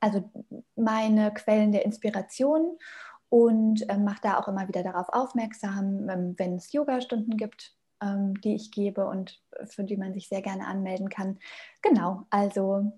[0.00, 0.28] also
[0.74, 2.78] meine Quellen der Inspiration
[3.28, 8.40] und ähm, mache da auch immer wieder darauf aufmerksam, ähm, wenn es Yoga-Stunden gibt, ähm,
[8.40, 11.38] die ich gebe und für die man sich sehr gerne anmelden kann.
[11.82, 12.92] Genau, also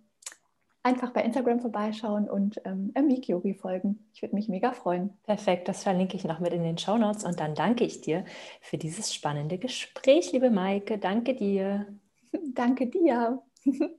[0.83, 4.01] einfach bei Instagram vorbeischauen und ähm, Amik Yogi folgen.
[4.15, 5.11] Ich würde mich mega freuen.
[5.25, 8.25] Perfekt, das verlinke ich noch mit in den Show Notes und dann danke ich dir
[8.61, 10.99] für dieses spannende Gespräch, liebe Maike.
[10.99, 11.87] Danke dir.
[12.55, 13.41] danke dir.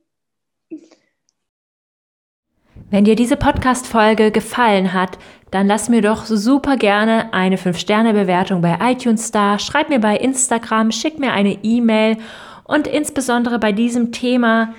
[2.90, 5.18] Wenn dir diese Podcast-Folge gefallen hat,
[5.50, 10.90] dann lass mir doch super gerne eine 5-Sterne-Bewertung bei iTunes da, schreib mir bei Instagram,
[10.90, 12.18] schick mir eine E-Mail
[12.64, 14.74] und insbesondere bei diesem Thema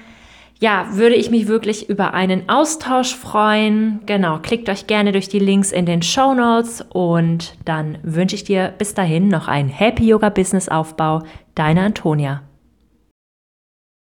[0.59, 3.99] ja, würde ich mich wirklich über einen Austausch freuen.
[4.05, 8.45] Genau, klickt euch gerne durch die Links in den Show Notes und dann wünsche ich
[8.45, 11.23] dir bis dahin noch einen Happy Yoga Business Aufbau.
[11.55, 12.41] Deine Antonia.